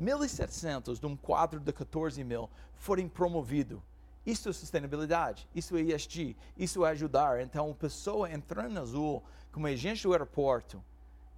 1.700 0.00 0.98
de 0.98 1.06
um 1.06 1.16
quadro 1.16 1.60
de 1.60 1.72
14 1.72 2.22
mil 2.24 2.50
foram 2.74 3.08
promovidos. 3.08 3.80
Isso 4.24 4.48
é 4.48 4.52
sustentabilidade, 4.52 5.48
isso 5.54 5.76
é 5.76 5.80
ESG, 5.80 6.36
isso 6.56 6.84
é 6.84 6.90
ajudar. 6.90 7.40
Então, 7.40 7.70
a 7.70 7.74
pessoa 7.74 8.30
entrando 8.30 8.72
na 8.72 8.80
Azul 8.80 9.22
como 9.50 9.66
agente 9.66 10.04
do 10.04 10.12
aeroporto 10.12 10.82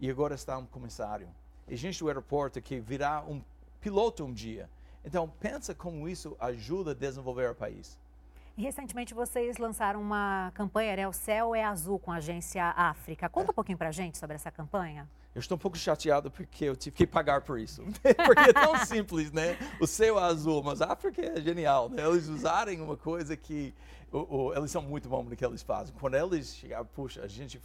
e 0.05 0.11
agora 0.11 0.35
está 0.35 0.59
um 0.59 0.67
comissário. 0.67 1.27
Agente 1.67 2.01
do 2.01 2.09
aeroporto 2.09 2.61
que 2.61 2.79
virá 2.79 3.25
um 3.27 3.41
piloto 3.81 4.23
um 4.23 4.35
dia. 4.35 4.69
Então, 5.03 5.33
pensa 5.41 5.75
como 5.75 6.07
isso 6.07 6.37
ajuda 6.39 6.91
a 6.91 6.95
desenvolver 6.95 7.51
o 7.51 7.55
país. 7.55 7.99
recentemente 8.55 9.15
vocês 9.15 9.57
lançaram 9.57 10.03
uma 10.03 10.53
campanha, 10.55 10.97
né? 10.97 11.09
O 11.09 11.13
Céu 11.13 11.55
é 11.55 11.65
Azul 11.65 11.99
com 11.99 12.13
a 12.13 12.17
agência 12.17 12.67
África. 12.77 13.31
Conta 13.31 13.53
um 13.53 13.55
pouquinho 13.55 13.79
pra 13.79 13.91
gente 13.91 14.19
sobre 14.19 14.37
essa 14.37 14.51
campanha. 14.51 15.09
Eu 15.35 15.41
estou 15.41 15.57
um 15.57 15.59
pouco 15.59 15.79
chateado 15.79 16.31
porque 16.31 16.67
eu 16.67 16.77
tive 16.77 16.95
que 16.95 17.07
pagar 17.07 17.41
por 17.41 17.59
isso. 17.59 17.83
porque 18.27 18.51
é 18.51 18.53
tão 18.53 18.77
simples, 18.85 19.33
né? 19.33 19.57
O 19.81 19.87
céu 19.87 20.19
é 20.19 20.23
azul, 20.25 20.63
mas 20.63 20.83
a 20.83 20.93
África 20.93 21.23
é 21.23 21.41
genial, 21.41 21.89
né? 21.89 22.07
Eles 22.07 22.29
usarem 22.29 22.79
uma 22.83 22.99
coisa 22.99 23.35
que... 23.39 23.73
O, 24.13 24.19
o, 24.19 24.55
eles 24.55 24.71
são 24.71 24.83
muito 24.83 25.09
bons 25.09 25.25
no 25.31 25.35
que 25.35 25.47
eles 25.47 25.63
fazem. 25.63 25.95
Quando 25.99 26.15
eles 26.15 26.55
chegaram, 26.55 26.85
puxa, 26.85 27.23
a 27.23 27.27
gente 27.27 27.59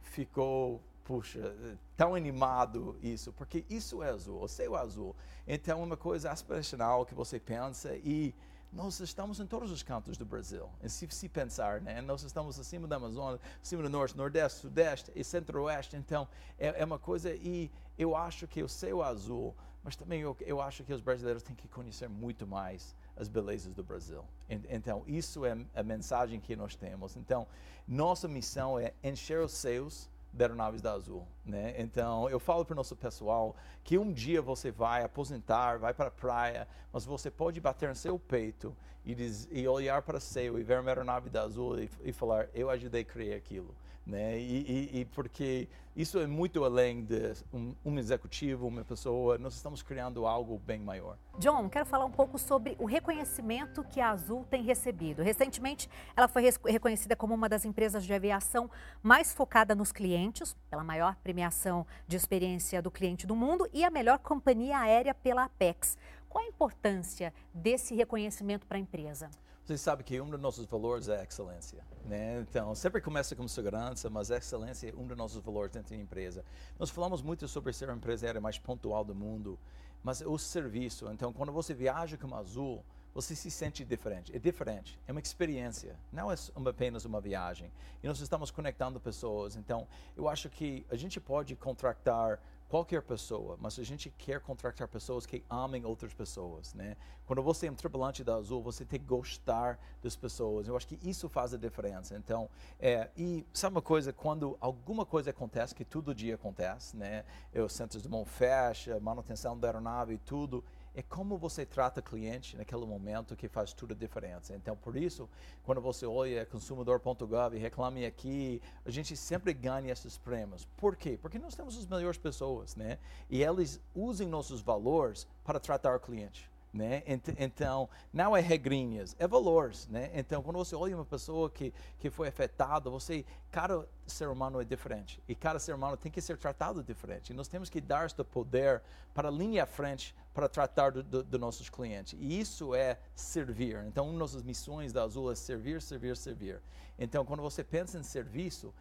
ficou 0.00 0.80
puxa, 1.04 1.54
tão 1.96 2.14
animado 2.14 2.96
isso, 3.02 3.32
porque 3.32 3.64
isso 3.68 4.02
é 4.02 4.10
azul, 4.10 4.42
o 4.42 4.48
céu 4.48 4.76
é 4.76 4.80
azul. 4.80 5.14
Então, 5.46 5.80
é 5.80 5.84
uma 5.84 5.96
coisa 5.96 6.30
aspiracional 6.30 7.04
que 7.04 7.14
você 7.14 7.38
pensa 7.38 7.94
e 7.96 8.34
nós 8.72 8.98
estamos 9.00 9.38
em 9.38 9.46
todos 9.46 9.70
os 9.70 9.82
cantos 9.82 10.16
do 10.16 10.24
Brasil. 10.24 10.68
E 10.82 10.88
se, 10.88 11.06
se 11.10 11.28
pensar, 11.28 11.80
né? 11.82 12.00
nós 12.00 12.22
estamos 12.22 12.58
acima 12.58 12.88
da 12.88 12.96
Amazônia, 12.96 13.38
acima 13.62 13.82
do 13.82 13.90
Norte, 13.90 14.16
Nordeste, 14.16 14.60
Sudeste 14.60 15.12
e 15.14 15.22
Centro-Oeste. 15.22 15.96
Então, 15.96 16.26
é, 16.58 16.80
é, 16.80 16.84
uma 16.84 16.98
coisa 16.98 17.34
e 17.34 17.70
eu 17.98 18.16
acho 18.16 18.46
que 18.46 18.62
o 18.62 18.68
céu 18.68 19.04
é 19.04 19.08
azul, 19.08 19.54
mas 19.84 19.94
também 19.94 20.22
eu, 20.22 20.34
eu 20.40 20.60
acho 20.60 20.84
que 20.84 20.92
os 20.92 21.02
brasileiros 21.02 21.42
têm 21.42 21.54
que 21.54 21.68
conhecer 21.68 22.08
muito 22.08 22.46
mais 22.46 22.96
as 23.14 23.28
belezas 23.28 23.74
do 23.74 23.84
Brasil. 23.84 24.24
Então, 24.48 25.04
isso 25.06 25.44
é 25.44 25.56
a 25.74 25.82
mensagem 25.82 26.40
que 26.40 26.56
nós 26.56 26.74
temos. 26.74 27.14
Então, 27.16 27.46
nossa 27.86 28.26
missão 28.26 28.78
é 28.78 28.94
encher 29.02 29.40
os 29.40 29.52
céus 29.52 30.08
da 30.32 30.46
Aeronaves 30.46 30.80
da 30.80 30.92
Azul, 30.92 31.26
né? 31.44 31.74
Então, 31.76 32.28
eu 32.30 32.40
falo 32.40 32.64
para 32.64 32.72
o 32.72 32.76
nosso 32.76 32.96
pessoal 32.96 33.54
que 33.84 33.98
um 33.98 34.12
dia 34.12 34.40
você 34.40 34.70
vai 34.70 35.04
aposentar, 35.04 35.78
vai 35.78 35.92
para 35.92 36.06
a 36.06 36.10
praia, 36.10 36.66
mas 36.92 37.04
você 37.04 37.30
pode 37.30 37.60
bater 37.60 37.88
no 37.88 37.94
seu 37.94 38.18
peito 38.18 38.74
e, 39.04 39.14
diz, 39.14 39.48
e 39.50 39.66
olhar 39.68 40.00
para 40.02 40.16
o 40.16 40.20
céu 40.20 40.58
e 40.58 40.62
ver 40.62 40.80
uma 40.80 40.90
aeronave 40.90 41.28
da 41.28 41.42
Azul 41.42 41.78
e, 41.80 41.90
e 42.02 42.12
falar, 42.12 42.48
eu 42.54 42.70
ajudei 42.70 43.02
a 43.02 43.04
criar 43.04 43.36
aquilo 43.36 43.74
né? 44.06 44.38
E, 44.38 44.90
e, 44.92 45.00
e, 45.00 45.04
porque 45.06 45.68
isso 45.94 46.18
é 46.18 46.26
muito 46.26 46.64
além 46.64 47.04
de 47.04 47.34
um, 47.52 47.74
um, 47.84 47.98
executivo, 47.98 48.66
uma 48.66 48.84
pessoa, 48.84 49.38
nós 49.38 49.54
estamos 49.54 49.82
criando 49.82 50.26
algo 50.26 50.58
bem 50.58 50.80
maior. 50.80 51.16
John, 51.38 51.68
quero 51.68 51.86
falar 51.86 52.04
um 52.04 52.10
pouco 52.10 52.38
sobre 52.38 52.76
o 52.78 52.84
reconhecimento 52.84 53.84
que 53.84 54.00
a 54.00 54.10
Azul 54.10 54.44
tem 54.50 54.62
recebido. 54.62 55.22
Recentemente, 55.22 55.88
ela 56.16 56.28
foi 56.28 56.50
reconhecida 56.66 57.14
como 57.14 57.34
uma 57.34 57.48
das 57.48 57.64
empresas 57.64 58.04
de 58.04 58.12
aviação 58.12 58.70
mais 59.02 59.32
focada 59.32 59.74
nos 59.74 59.92
clientes, 59.92 60.56
pela 60.68 60.82
maior 60.82 61.14
premiação 61.16 61.86
de 62.08 62.16
experiência 62.16 62.82
do 62.82 62.90
cliente 62.90 63.26
do 63.26 63.36
mundo 63.36 63.68
e 63.72 63.84
a 63.84 63.90
melhor 63.90 64.18
companhia 64.18 64.78
aérea 64.78 65.14
pela 65.14 65.44
Apex. 65.44 65.96
Qual 66.28 66.42
a 66.42 66.48
importância 66.48 67.32
desse 67.52 67.94
reconhecimento 67.94 68.66
para 68.66 68.78
a 68.78 68.80
empresa? 68.80 69.30
Você 69.64 69.78
sabe 69.78 70.02
que 70.02 70.20
um 70.20 70.28
dos 70.28 70.40
nossos 70.40 70.66
valores 70.66 71.08
é 71.08 71.20
a 71.20 71.22
excelência. 71.22 71.84
Né? 72.04 72.40
Então, 72.40 72.74
sempre 72.74 73.00
começa 73.00 73.36
com 73.36 73.46
segurança, 73.46 74.10
mas 74.10 74.28
a 74.32 74.36
excelência 74.36 74.90
é 74.90 74.94
um 74.96 75.06
dos 75.06 75.16
nossos 75.16 75.40
valores 75.40 75.70
dentro 75.70 75.94
da 75.94 76.02
empresa. 76.02 76.44
Nós 76.80 76.90
falamos 76.90 77.22
muito 77.22 77.46
sobre 77.46 77.72
ser 77.72 77.88
a 77.88 77.94
empresa 77.94 78.40
mais 78.40 78.58
pontual 78.58 79.04
do 79.04 79.14
mundo, 79.14 79.56
mas 80.02 80.20
o 80.20 80.36
serviço. 80.36 81.08
Então, 81.12 81.32
quando 81.32 81.52
você 81.52 81.72
viaja 81.72 82.16
com 82.16 82.34
Azul, 82.34 82.84
você 83.14 83.36
se 83.36 83.52
sente 83.52 83.84
diferente. 83.84 84.34
É 84.34 84.38
diferente, 84.40 84.98
é 85.06 85.12
uma 85.12 85.20
experiência, 85.20 85.96
não 86.12 86.32
é 86.32 86.34
apenas 86.68 87.04
uma 87.04 87.20
viagem. 87.20 87.70
E 88.02 88.08
nós 88.08 88.18
estamos 88.20 88.50
conectando 88.50 88.98
pessoas. 88.98 89.54
Então, 89.54 89.86
eu 90.16 90.28
acho 90.28 90.48
que 90.48 90.84
a 90.90 90.96
gente 90.96 91.20
pode 91.20 91.54
contratar 91.54 92.40
qualquer 92.72 93.02
pessoa, 93.02 93.58
mas 93.60 93.78
a 93.78 93.82
gente 93.82 94.08
quer 94.16 94.40
contratar 94.40 94.88
pessoas 94.88 95.26
que 95.26 95.44
amem 95.50 95.84
outras 95.84 96.14
pessoas, 96.14 96.72
né? 96.72 96.96
Quando 97.26 97.42
você 97.42 97.66
é 97.66 97.70
um 97.70 97.74
tripulante 97.74 98.24
da 98.24 98.36
Azul, 98.36 98.62
você 98.62 98.82
tem 98.82 98.98
que 98.98 99.04
gostar 99.04 99.78
das 100.02 100.16
pessoas. 100.16 100.66
Eu 100.66 100.74
acho 100.74 100.88
que 100.88 100.98
isso 101.06 101.28
faz 101.28 101.52
a 101.52 101.58
diferença. 101.58 102.16
Então, 102.16 102.48
é, 102.80 103.10
e 103.14 103.46
sabe 103.52 103.76
uma 103.76 103.82
coisa? 103.82 104.10
Quando 104.10 104.56
alguma 104.58 105.04
coisa 105.04 105.28
acontece, 105.28 105.74
que 105.74 105.84
todo 105.84 106.14
dia 106.14 106.36
acontece, 106.36 106.96
né? 106.96 107.26
Os 107.54 107.74
centros 107.74 108.02
de 108.02 108.08
mão 108.08 108.24
fecha, 108.24 108.98
manutenção 108.98 109.58
da 109.58 109.68
aeronave 109.68 110.14
e 110.14 110.18
tudo, 110.18 110.64
é 110.94 111.02
como 111.02 111.38
você 111.38 111.64
trata 111.64 112.00
o 112.00 112.02
cliente 112.02 112.56
naquele 112.56 112.84
momento 112.84 113.34
que 113.34 113.48
faz 113.48 113.72
toda 113.72 113.94
a 113.94 113.96
diferença. 113.96 114.54
Então, 114.54 114.76
por 114.76 114.96
isso, 114.96 115.28
quando 115.64 115.80
você 115.80 116.04
olha 116.04 116.44
consumidor.gov 116.46 117.56
e 117.56 117.58
reclame 117.58 118.04
aqui, 118.04 118.60
a 118.84 118.90
gente 118.90 119.16
sempre 119.16 119.54
ganha 119.54 119.92
esses 119.92 120.18
prêmios. 120.18 120.66
Por 120.76 120.96
quê? 120.96 121.18
Porque 121.20 121.38
nós 121.38 121.54
temos 121.54 121.78
as 121.78 121.86
melhores 121.86 122.18
pessoas, 122.18 122.76
né? 122.76 122.98
E 123.30 123.42
eles 123.42 123.80
usam 123.94 124.28
nossos 124.28 124.60
valores 124.60 125.26
para 125.44 125.58
tratar 125.58 125.96
o 125.96 126.00
cliente. 126.00 126.51
Né? 126.72 127.02
Então, 127.38 127.86
não 128.10 128.34
é 128.34 128.40
regrinhas, 128.40 129.14
é 129.18 129.28
valores, 129.28 129.86
né? 129.88 130.10
Então, 130.14 130.42
quando 130.42 130.56
você 130.56 130.74
olha 130.74 130.96
uma 130.96 131.04
pessoa 131.04 131.50
que, 131.50 131.70
que 131.98 132.08
foi 132.08 132.28
afetada, 132.28 132.88
você, 132.88 133.26
cada 133.50 133.86
ser 134.06 134.28
humano 134.28 134.58
é 134.58 134.64
diferente 134.64 135.22
e 135.28 135.34
cada 135.34 135.58
ser 135.58 135.74
humano 135.74 135.98
tem 135.98 136.10
que 136.10 136.22
ser 136.22 136.38
tratado 136.38 136.82
diferente. 136.82 137.30
E 137.30 137.34
nós 137.34 137.46
temos 137.46 137.68
que 137.68 137.78
dar 137.78 138.06
este 138.06 138.24
poder 138.24 138.80
para 139.12 139.28
a 139.28 139.30
linha 139.30 139.64
à 139.64 139.66
frente 139.66 140.14
para 140.32 140.48
tratar 140.48 140.92
dos 140.92 141.04
do, 141.04 141.22
do 141.22 141.38
nossos 141.38 141.68
clientes. 141.68 142.18
E 142.18 142.40
isso 142.40 142.74
é 142.74 142.98
servir. 143.14 143.84
Então, 143.86 144.04
uma 144.04 144.12
das 144.12 144.20
nossas 144.20 144.42
missões 144.42 144.94
da 144.94 145.02
Azul 145.02 145.30
é 145.30 145.34
servir, 145.34 145.82
servir, 145.82 146.16
servir. 146.16 146.62
Então, 146.98 147.22
quando 147.22 147.42
você 147.42 147.62
pensa 147.62 147.98
em 147.98 148.02
serviço, 148.02 148.72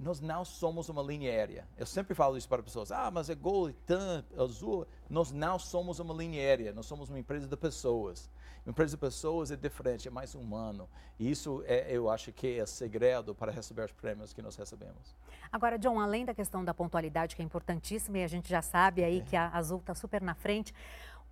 nós 0.00 0.18
não 0.18 0.46
somos 0.46 0.88
uma 0.88 1.02
linha 1.02 1.30
aérea. 1.30 1.68
Eu 1.76 1.84
sempre 1.84 2.14
falo 2.14 2.38
isso 2.38 2.48
para 2.48 2.62
pessoas. 2.62 2.90
Ah, 2.90 3.10
mas 3.10 3.28
é 3.28 3.34
Gol, 3.34 3.70
TAM, 3.86 4.24
Azul. 4.34 4.86
Nós 5.10 5.30
não 5.30 5.58
somos 5.58 5.98
uma 5.98 6.14
linha 6.14 6.40
aérea. 6.40 6.72
Nós 6.72 6.86
somos 6.86 7.10
uma 7.10 7.18
empresa 7.18 7.46
de 7.46 7.56
pessoas. 7.56 8.30
Uma 8.64 8.70
empresa 8.70 8.92
de 8.92 8.96
pessoas 8.96 9.50
é 9.50 9.56
diferente, 9.56 10.08
é 10.08 10.10
mais 10.10 10.34
humano. 10.34 10.88
E 11.18 11.30
isso 11.30 11.62
é, 11.66 11.86
eu 11.90 12.08
acho 12.08 12.32
que 12.32 12.58
é 12.58 12.64
segredo 12.64 13.34
para 13.34 13.52
receber 13.52 13.84
os 13.84 13.92
prêmios 13.92 14.32
que 14.32 14.40
nós 14.40 14.56
recebemos. 14.56 15.14
Agora, 15.52 15.78
John, 15.78 16.00
além 16.00 16.24
da 16.24 16.32
questão 16.32 16.64
da 16.64 16.72
pontualidade, 16.72 17.36
que 17.36 17.42
é 17.42 17.44
importantíssima, 17.44 18.18
e 18.18 18.24
a 18.24 18.28
gente 18.28 18.48
já 18.48 18.62
sabe 18.62 19.04
aí 19.04 19.18
é. 19.18 19.20
que 19.20 19.36
a 19.36 19.48
Azul 19.50 19.80
está 19.80 19.94
super 19.94 20.22
na 20.22 20.34
frente, 20.34 20.72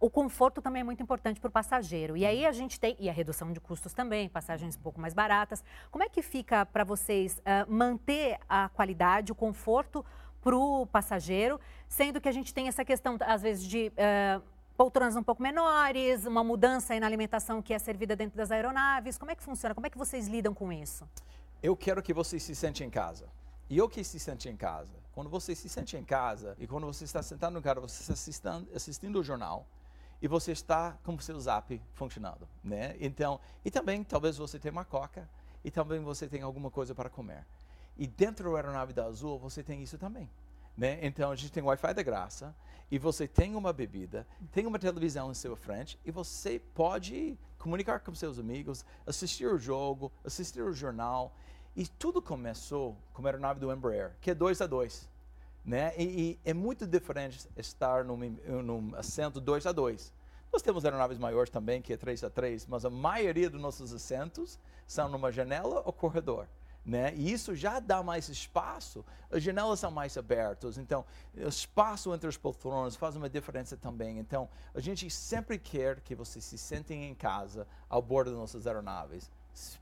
o 0.01 0.09
conforto 0.09 0.63
também 0.63 0.81
é 0.81 0.85
muito 0.85 1.03
importante 1.03 1.41
para 1.41 1.49
o 1.49 1.51
passageiro. 1.51 2.17
E 2.17 2.25
aí 2.25 2.47
a 2.47 2.53
gente 2.53 2.79
tem, 2.79 2.97
e 2.99 3.09
a 3.09 3.13
redução 3.13 3.53
de 3.53 3.61
custos 3.61 3.93
também, 3.93 4.29
passagens 4.29 4.77
um 4.77 4.81
pouco 4.81 5.01
mais 5.01 5.13
baratas. 5.13 5.65
Como 5.91 6.05
é 6.05 6.09
que 6.09 6.23
fica 6.23 6.65
para 6.65 6.85
vocês 6.85 7.39
uh, 7.39 7.73
manter 7.73 8.39
a 8.49 8.69
qualidade, 8.69 9.33
o 9.33 9.35
conforto 9.35 10.05
para 10.41 10.57
o 10.57 10.87
passageiro, 10.87 11.61
sendo 11.89 12.21
que 12.21 12.29
a 12.29 12.33
gente 12.33 12.55
tem 12.55 12.69
essa 12.69 12.85
questão, 12.85 13.19
às 13.21 13.43
vezes, 13.43 13.65
de 13.65 13.89
uh, 13.89 14.43
poltronas 14.77 15.17
um 15.17 15.23
pouco 15.23 15.43
menores, 15.43 16.25
uma 16.25 16.45
mudança 16.45 16.93
aí 16.93 17.01
na 17.01 17.07
alimentação 17.07 17.61
que 17.61 17.75
é 17.75 17.79
servida 17.79 18.15
dentro 18.15 18.37
das 18.37 18.53
aeronaves. 18.53 19.19
Como 19.19 19.33
é 19.33 19.35
que 19.35 19.43
funciona? 19.43 19.75
Como 19.75 19.87
é 19.87 19.91
que 19.91 19.99
vocês 19.99 20.29
lidam 20.29 20.55
com 20.55 20.73
isso? 20.73 21.09
Eu 21.61 21.77
quero 21.77 22.01
que 22.01 22.15
você 22.15 22.39
se 22.39 22.55
sente 22.55 22.85
em 22.85 22.91
casa. 22.91 23.29
E 23.69 23.77
eu 23.77 23.89
que 23.89 24.03
se 24.05 24.21
sente 24.21 24.49
em 24.49 24.57
casa. 24.57 24.95
Quando 25.13 25.29
você 25.29 25.55
se 25.55 25.69
sente 25.69 25.97
em 25.97 26.05
casa 26.05 26.57
e 26.61 26.67
quando 26.69 26.87
você 26.87 27.05
está 27.05 27.21
sentado 27.21 27.53
no 27.53 27.61
carro, 27.61 27.81
você 27.81 28.01
está 28.01 28.13
assistindo, 28.13 28.69
assistindo 28.75 29.19
o 29.19 29.25
jornal, 29.25 29.67
e 30.21 30.29
você 30.29 30.53
está 30.53 30.99
com 31.05 31.15
o 31.15 31.21
seu 31.21 31.39
zap 31.39 31.81
funcionando, 31.93 32.49
né? 32.63 32.97
Então, 33.01 33.41
e 33.65 33.71
também 33.71 34.03
talvez 34.03 34.37
você 34.37 34.59
tenha 34.59 34.73
uma 34.73 34.85
coca 34.85 35.29
e 35.65 35.71
também 35.71 36.01
você 36.01 36.27
tenha 36.27 36.45
alguma 36.45 36.71
coisa 36.71 36.95
para 36.95 37.09
comer. 37.09 37.47
E 37.97 38.07
dentro 38.07 38.51
da 38.51 38.57
aeronave 38.57 38.93
da 38.93 39.05
Azul 39.05 39.39
você 39.39 39.63
tem 39.63 39.83
isso 39.83 39.99
também, 39.99 40.29
né? 40.77 40.99
Então 41.03 41.31
a 41.31 41.37
gente 41.37 41.53
tem 41.53 41.63
Wi-Fi 41.63 41.95
da 41.95 42.03
graça 42.03 42.55
e 42.91 42.99
você 42.99 43.29
tem 43.29 43.55
uma 43.55 43.73
bebida, 43.73 44.27
tem 44.53 44.67
uma 44.67 44.79
televisão 44.79 45.31
em 45.31 45.35
sua 45.35 45.57
frente 45.57 45.99
e 46.05 46.11
você 46.11 46.61
pode 46.75 47.39
comunicar 47.59 48.01
com 48.01 48.15
seus 48.15 48.39
amigos, 48.39 48.85
assistir 49.07 49.47
o 49.47 49.59
jogo, 49.59 50.13
assistir 50.25 50.63
o 50.63 50.73
jornal. 50.73 51.35
E 51.77 51.87
tudo 51.87 52.21
começou 52.21 52.97
com 53.13 53.23
a 53.23 53.27
aeronave 53.27 53.61
do 53.61 53.73
Embraer, 53.73 54.17
que 54.21 54.31
é 54.31 54.35
2 54.35 54.61
a 54.61 54.67
2 54.67 55.09
né? 55.69 55.93
E, 55.99 56.03
e, 56.03 56.41
é 56.47 56.55
muito 56.55 56.87
diferente 56.87 57.47
estar 57.55 58.03
num, 58.03 58.17
num 58.17 58.95
assento 58.97 59.39
2 59.39 59.67
a 59.67 59.73
2. 59.73 60.15
Nós 60.51 60.63
temos 60.63 60.83
aeronaves 60.83 61.19
maiores 61.19 61.51
também, 61.51 61.83
que 61.83 61.93
é 61.93 61.97
3 61.99 62.25
a 62.25 62.31
3, 62.31 62.67
mas 62.67 62.87
a 62.87 62.91
maioria 62.91 63.51
dos 63.51 63.61
nossos 63.61 63.93
assentos 63.93 64.59
são 64.87 65.11
numa 65.11 65.31
janela 65.31 65.83
ou 65.85 65.93
corredor. 65.93 66.49
Né? 66.87 67.13
E 67.17 67.31
isso 67.31 67.55
já 67.55 67.81
dá 67.81 68.03
mais 68.03 68.31
espaço, 68.31 69.05
as 69.31 69.43
janelas 69.43 69.79
são 69.79 69.91
mais 69.91 70.17
abertas, 70.17 70.79
então 70.79 71.05
o 71.37 71.47
espaço 71.47 72.15
entre 72.15 72.27
as 72.27 72.39
poltronas 72.39 72.97
faz 72.97 73.15
uma 73.15 73.29
diferença 73.29 73.77
também. 73.77 74.19
Então 74.19 74.49
a 74.73 74.81
gente 74.81 75.11
sempre 75.11 75.59
quer 75.59 76.01
que 76.01 76.15
vocês 76.15 76.43
se 76.43 76.57
sentem 76.57 77.05
em 77.05 77.15
casa 77.15 77.67
ao 77.91 78.01
bordo 78.01 78.31
das 78.31 78.41
nossas 78.41 78.67
aeronaves 78.67 79.31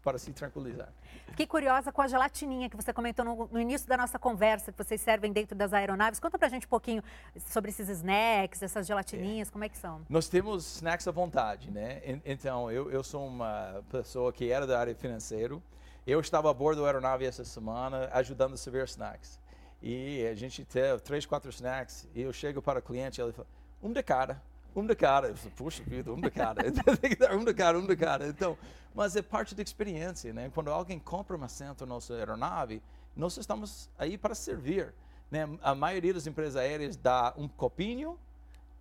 para 0.03 0.19
se 0.19 0.33
tranquilizar. 0.33 0.89
Fiquei 1.29 1.47
curiosa 1.47 1.91
com 1.93 2.01
a 2.01 2.09
gelatininha 2.09 2.69
que 2.71 2.77
você 2.77 2.93
comentou 2.93 3.25
no, 3.25 3.49
no, 3.51 3.61
início 3.61 3.89
da 3.89 3.97
nossa 3.97 4.19
conversa, 4.19 4.73
que 4.73 4.83
vocês 4.83 5.01
servem 5.01 5.33
dentro 5.33 5.57
das 5.57 5.73
aeronaves. 5.73 6.21
Conta 6.21 6.39
pra 6.39 6.49
gente 6.49 6.67
um 6.67 6.69
pouquinho 6.69 7.03
sobre 7.47 7.71
esses 7.71 7.89
snacks, 7.89 8.63
essas 8.63 8.87
gelatininhas, 8.87 9.49
é. 9.49 9.51
como 9.51 9.65
é 9.65 9.69
que 9.69 9.77
são? 9.77 10.03
Nós 10.09 10.29
temos 10.29 10.77
snacks 10.77 11.07
à 11.07 11.11
vontade, 11.11 11.71
né? 11.71 12.01
Então, 12.25 12.71
eu, 12.71 12.91
eu 12.91 13.03
sou 13.03 13.27
uma 13.27 13.83
pessoa 13.91 14.33
que 14.33 14.51
era 14.51 14.67
da 14.67 14.79
área 14.79 14.95
financeira. 14.95 15.61
Eu 16.07 16.21
estava 16.21 16.51
a 16.51 16.55
bordo 16.55 16.83
da 16.83 16.87
aeronave 16.87 17.25
essa 17.25 17.45
semana 17.45 18.09
ajudando 18.13 18.55
a 18.55 18.57
servir 18.57 18.85
snacks. 18.85 19.41
E 19.83 20.27
a 20.27 20.35
gente 20.35 20.65
teve 20.65 21.01
três, 21.01 21.27
quatro 21.27 21.51
snacks. 21.51 22.09
E 22.15 22.23
eu 22.23 22.33
chego 22.33 22.63
para 22.63 22.79
o 22.79 22.83
cliente 22.83 23.21
e 23.21 23.25
ele 23.25 23.33
fala, 23.33 23.49
um 23.83 23.93
de 23.93 24.03
cara 24.03 24.41
um 24.77 24.87
de 24.87 24.95
cara. 24.95 25.35
Puxa 25.57 25.83
vida, 25.83 26.13
um 26.13 26.21
de 26.21 26.31
cara. 26.31 26.63
Tem 27.01 27.11
que 27.11 27.17
dar 27.17 27.35
um 27.35 27.45
de 27.45 27.55
cara, 27.55 27.79
um 27.79 27.87
de 27.87 27.97
cara. 27.97 28.29
Então, 28.29 28.57
mas 28.95 29.17
é 29.17 29.23
parte 29.23 29.55
da 29.55 29.63
experiência, 29.63 30.33
né? 30.33 30.51
Quando 30.55 30.71
alguém 30.71 30.99
compra 30.99 31.37
um 31.37 31.43
assento 31.43 31.87
na 31.87 31.95
nossa 31.95 32.15
aeronave, 32.15 32.83
nós 33.17 33.37
estamos 33.37 33.91
aí 33.99 34.19
para 34.19 34.35
servir. 34.35 34.95
Né? 35.31 35.49
A 35.63 35.75
maioria 35.75 36.15
das 36.15 36.27
empresas 36.27 36.57
aéreas 36.57 36.97
dá 36.97 37.33
um 37.37 37.49
copinho 37.49 38.19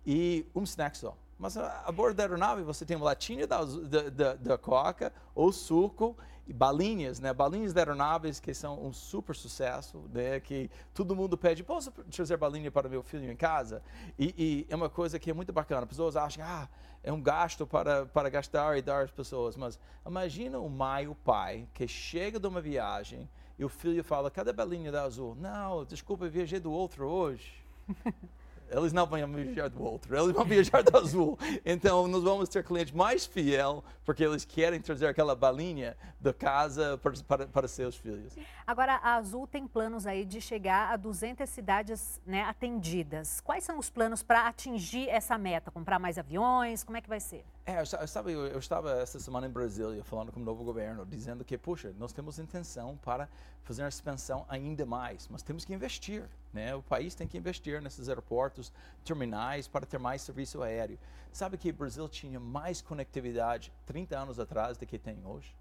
e 0.06 0.46
um 0.54 0.62
snack 0.62 0.96
só. 0.96 1.16
Mas 1.38 1.56
a 1.56 1.90
bordo 1.92 2.16
da 2.16 2.22
aeronave 2.22 2.62
você 2.62 2.84
tem 2.84 2.96
uma 2.96 3.06
latinha 3.06 3.46
da, 3.46 3.62
da, 3.64 4.10
da, 4.10 4.34
da 4.34 4.58
coca 4.58 5.12
ou 5.34 5.52
suco 5.52 6.16
e 6.46 6.52
balinhas, 6.52 7.18
né? 7.18 7.32
Balinhas 7.32 7.72
da 7.72 7.80
aeronaves 7.80 8.38
que 8.38 8.54
são 8.54 8.84
um 8.84 8.92
super 8.92 9.34
sucesso, 9.34 10.04
né? 10.12 10.38
Que 10.40 10.70
todo 10.94 11.16
mundo 11.16 11.36
pede, 11.36 11.64
posso 11.64 11.90
trazer 11.90 12.36
balinha 12.36 12.70
para 12.70 12.88
meu 12.88 13.02
filho 13.02 13.30
em 13.30 13.36
casa? 13.36 13.82
E, 14.18 14.34
e, 14.38 14.66
é 14.68 14.76
uma 14.76 14.88
coisa 14.88 15.18
que 15.18 15.30
é 15.30 15.34
muito 15.34 15.52
bacana. 15.52 15.86
Pessoas 15.86 16.16
acham, 16.16 16.44
ah, 16.44 16.68
é 17.02 17.12
um 17.12 17.20
gasto 17.20 17.66
para, 17.66 18.06
para 18.06 18.28
gastar 18.28 18.78
e 18.78 18.82
dar 18.82 19.04
às 19.04 19.10
pessoas. 19.10 19.56
Mas 19.56 19.78
imagina 20.06 20.58
o 20.58 20.70
mãe, 20.70 21.08
o 21.08 21.14
pai, 21.14 21.66
que 21.74 21.88
chega 21.88 22.38
de 22.38 22.46
uma 22.46 22.60
viagem 22.60 23.28
e 23.58 23.64
o 23.64 23.68
filho 23.68 24.04
fala, 24.04 24.30
cadê 24.30 24.50
a 24.50 24.52
balinha 24.52 24.92
da 24.92 25.02
azul? 25.02 25.34
Não, 25.34 25.84
desculpa, 25.84 26.28
viajei 26.28 26.60
do 26.60 26.70
outro 26.70 27.08
hoje. 27.08 27.64
Eles 28.70 28.92
não 28.92 29.06
vão 29.06 29.26
viajar 29.26 29.68
do 29.68 29.82
outro, 29.82 30.16
eles 30.16 30.32
vão 30.32 30.44
viajar 30.44 30.82
do 30.82 30.96
azul. 30.98 31.38
Então, 31.64 32.08
nós 32.08 32.22
vamos 32.22 32.48
ter 32.48 32.64
clientes 32.64 32.92
mais 32.92 33.24
fiel, 33.24 33.84
porque 34.04 34.24
eles 34.24 34.44
querem 34.44 34.80
trazer 34.80 35.06
aquela 35.06 35.34
balinha 35.34 35.96
da 36.20 36.32
casa 36.32 36.98
para, 36.98 37.12
para, 37.26 37.46
para, 37.46 37.68
seus 37.68 37.96
filhos. 37.96 38.36
Agora, 38.66 38.94
a 38.96 39.14
Azul 39.14 39.46
tem 39.46 39.66
planos 39.66 40.06
aí 40.06 40.24
de 40.24 40.40
chegar 40.40 40.92
a 40.92 40.96
200 40.96 41.48
cidades 41.48 42.20
né, 42.26 42.42
atendidas. 42.42 43.40
Quais 43.40 43.64
são 43.64 43.78
os 43.78 43.88
planos 43.90 44.22
para 44.22 44.46
atingir 44.48 45.08
essa 45.08 45.38
meta? 45.38 45.70
Comprar 45.70 45.98
mais 45.98 46.18
aviões? 46.18 46.82
Como 46.82 46.96
é 46.96 47.00
que 47.00 47.08
vai 47.08 47.20
ser? 47.20 47.44
É, 47.68 47.80
eu, 47.80 48.06
sabe, 48.06 48.30
eu, 48.30 48.46
eu 48.46 48.60
estava 48.60 48.92
essa 48.92 49.18
semana 49.18 49.44
em 49.44 49.50
Brasília 49.50 50.04
falando 50.04 50.30
com 50.30 50.38
o 50.38 50.42
novo 50.42 50.62
governo, 50.62 51.04
dizendo 51.04 51.44
que, 51.44 51.58
puxa, 51.58 51.92
nós 51.98 52.12
temos 52.12 52.38
intenção 52.38 52.96
para 52.98 53.28
fazer 53.64 53.82
uma 53.82 53.88
expansão 53.88 54.46
ainda 54.48 54.86
mais, 54.86 55.26
mas 55.26 55.42
temos 55.42 55.64
que 55.64 55.74
investir. 55.74 56.22
Né? 56.52 56.76
O 56.76 56.82
país 56.84 57.16
tem 57.16 57.26
que 57.26 57.36
investir 57.36 57.82
nesses 57.82 58.08
aeroportos, 58.08 58.72
terminais, 59.04 59.66
para 59.66 59.84
ter 59.84 59.98
mais 59.98 60.22
serviço 60.22 60.62
aéreo. 60.62 60.96
Sabe 61.32 61.58
que 61.58 61.70
o 61.70 61.72
Brasil 61.74 62.08
tinha 62.08 62.38
mais 62.38 62.80
conectividade 62.80 63.72
30 63.84 64.16
anos 64.16 64.38
atrás 64.38 64.78
do 64.78 64.86
que 64.86 64.96
tem 64.96 65.18
hoje? 65.26 65.52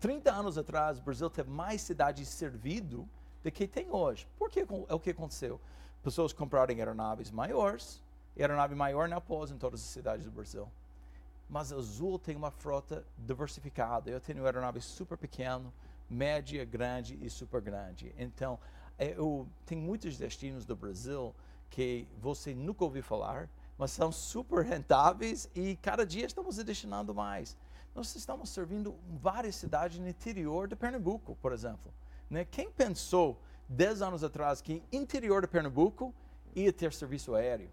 30 0.00 0.32
anos 0.32 0.58
atrás, 0.58 0.98
o 0.98 1.02
Brasil 1.02 1.30
teve 1.30 1.48
mais 1.48 1.82
cidades 1.82 2.28
servido 2.28 3.08
do 3.44 3.52
que 3.52 3.68
tem 3.68 3.88
hoje. 3.92 4.26
Por 4.36 4.50
que 4.50 4.58
é 4.58 4.94
o 4.94 4.98
que 4.98 5.10
aconteceu? 5.10 5.60
Pessoas 6.02 6.32
compraram 6.32 6.74
aeronaves 6.74 7.30
maiores, 7.30 8.02
aeronave 8.36 8.74
maior 8.74 9.08
não 9.08 9.20
pousa 9.20 9.54
em 9.54 9.56
todas 9.56 9.80
as 9.80 9.86
cidades 9.86 10.24
do 10.24 10.32
Brasil 10.32 10.68
mas 11.48 11.72
a 11.72 11.76
Azul 11.76 12.18
tem 12.18 12.36
uma 12.36 12.50
frota 12.50 13.04
diversificada. 13.16 14.10
Eu 14.10 14.20
tenho 14.20 14.44
aeronave 14.44 14.80
super 14.80 15.16
pequeno, 15.16 15.72
média, 16.08 16.64
grande 16.64 17.18
e 17.22 17.30
super 17.30 17.60
grande. 17.60 18.14
Então, 18.18 18.58
é, 18.98 19.12
eu 19.16 19.46
tenho 19.64 19.80
muitos 19.80 20.16
destinos 20.16 20.64
do 20.64 20.74
Brasil 20.74 21.34
que 21.70 22.06
você 22.20 22.54
nunca 22.54 22.84
ouviu 22.84 23.02
falar, 23.02 23.48
mas 23.78 23.90
são 23.90 24.10
super 24.10 24.64
rentáveis 24.64 25.48
e 25.54 25.76
cada 25.76 26.06
dia 26.06 26.26
estamos 26.26 26.56
destinando 26.56 27.14
mais. 27.14 27.56
Nós 27.94 28.14
estamos 28.14 28.50
servindo 28.50 28.94
várias 29.22 29.54
cidades 29.56 29.98
no 29.98 30.08
interior 30.08 30.68
de 30.68 30.76
Pernambuco, 30.76 31.36
por 31.40 31.52
exemplo. 31.52 31.92
Né? 32.28 32.44
Quem 32.44 32.70
pensou 32.70 33.40
10 33.68 34.02
anos 34.02 34.24
atrás 34.24 34.60
que 34.60 34.82
interior 34.92 35.42
de 35.42 35.48
Pernambuco 35.48 36.14
ia 36.54 36.72
ter 36.72 36.92
serviço 36.92 37.34
aéreo? 37.34 37.70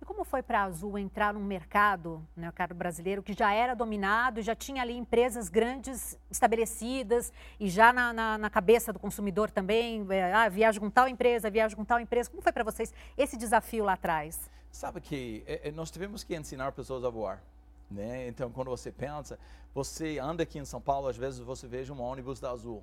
E 0.00 0.04
como 0.04 0.24
foi 0.24 0.42
para 0.42 0.60
a 0.60 0.64
Azul 0.64 0.96
entrar 0.96 1.34
num 1.34 1.44
mercado, 1.44 2.24
né, 2.36 2.46
mercado 2.46 2.74
brasileiro, 2.74 3.22
que 3.22 3.32
já 3.32 3.52
era 3.52 3.74
dominado, 3.74 4.40
já 4.40 4.54
tinha 4.54 4.82
ali 4.82 4.96
empresas 4.96 5.48
grandes 5.48 6.18
estabelecidas 6.30 7.32
e 7.58 7.68
já 7.68 7.92
na, 7.92 8.12
na, 8.12 8.38
na 8.38 8.50
cabeça 8.50 8.92
do 8.92 8.98
consumidor 8.98 9.50
também, 9.50 10.06
é, 10.10 10.32
ah, 10.32 10.48
viajo 10.48 10.80
com 10.80 10.88
tal 10.88 11.08
empresa, 11.08 11.50
viajo 11.50 11.76
com 11.76 11.84
tal 11.84 11.98
empresa. 11.98 12.30
Como 12.30 12.42
foi 12.42 12.52
para 12.52 12.64
vocês 12.64 12.94
esse 13.16 13.36
desafio 13.36 13.84
lá 13.84 13.94
atrás? 13.94 14.48
Sabe 14.70 15.00
que 15.00 15.42
é, 15.46 15.70
nós 15.72 15.90
tivemos 15.90 16.22
que 16.22 16.36
ensinar 16.36 16.72
pessoas 16.72 17.04
a 17.04 17.10
voar. 17.10 17.42
Né? 17.90 18.28
Então, 18.28 18.50
quando 18.50 18.68
você 18.68 18.92
pensa, 18.92 19.38
você 19.74 20.18
anda 20.18 20.42
aqui 20.42 20.58
em 20.58 20.64
São 20.64 20.80
Paulo, 20.80 21.08
às 21.08 21.16
vezes 21.16 21.40
você 21.40 21.66
veja 21.66 21.92
um 21.92 22.00
ônibus 22.00 22.38
da 22.38 22.50
Azul 22.50 22.82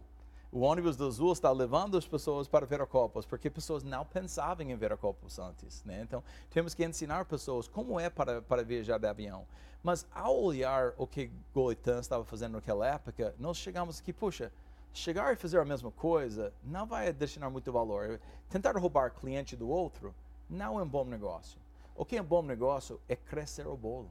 o 0.56 0.62
ônibus 0.62 0.96
do 0.96 1.06
Azul 1.06 1.34
está 1.34 1.52
levando 1.52 1.98
as 1.98 2.08
pessoas 2.08 2.48
para 2.48 2.66
Viracopos, 2.66 3.26
porque 3.26 3.50
pessoas 3.50 3.84
não 3.84 4.06
pensavam 4.06 4.66
em 4.66 4.74
Viracopos 4.74 5.38
antes. 5.38 5.84
Né? 5.84 6.02
Então, 6.02 6.24
temos 6.50 6.74
que 6.74 6.86
ensinar 6.86 7.26
pessoas 7.26 7.68
como 7.68 8.00
é 8.00 8.10
para, 8.10 8.42
para 8.42 8.64
viajar 8.64 8.98
de 8.98 9.06
avião. 9.06 9.46
Mas, 9.84 10.08
ao 10.16 10.42
olhar 10.42 10.94
o 10.98 11.06
que 11.06 11.30
Goitan 11.54 12.00
estava 12.00 12.24
fazendo 12.24 12.54
naquela 12.54 12.88
época, 12.88 13.36
nós 13.38 13.58
chegamos 13.58 14.00
aqui, 14.00 14.14
puxa, 14.14 14.50
chegar 14.94 15.34
e 15.34 15.36
fazer 15.36 15.60
a 15.60 15.66
mesma 15.66 15.92
coisa 15.92 16.54
não 16.64 16.86
vai 16.86 17.12
destinar 17.12 17.52
muito 17.52 17.70
valor. 17.70 18.18
Tentar 18.50 18.78
roubar 18.78 19.12
cliente 19.12 19.58
do 19.58 19.68
outro 19.68 20.16
não 20.50 20.80
é 20.80 20.84
um 20.84 20.88
bom 20.88 21.04
negócio. 21.04 21.60
O 21.94 22.06
que 22.06 22.16
é 22.16 22.22
um 22.22 22.26
bom 22.26 22.42
negócio 22.42 22.98
é 23.10 23.16
crescer 23.18 23.68
o 23.68 23.76
bolo. 23.76 24.10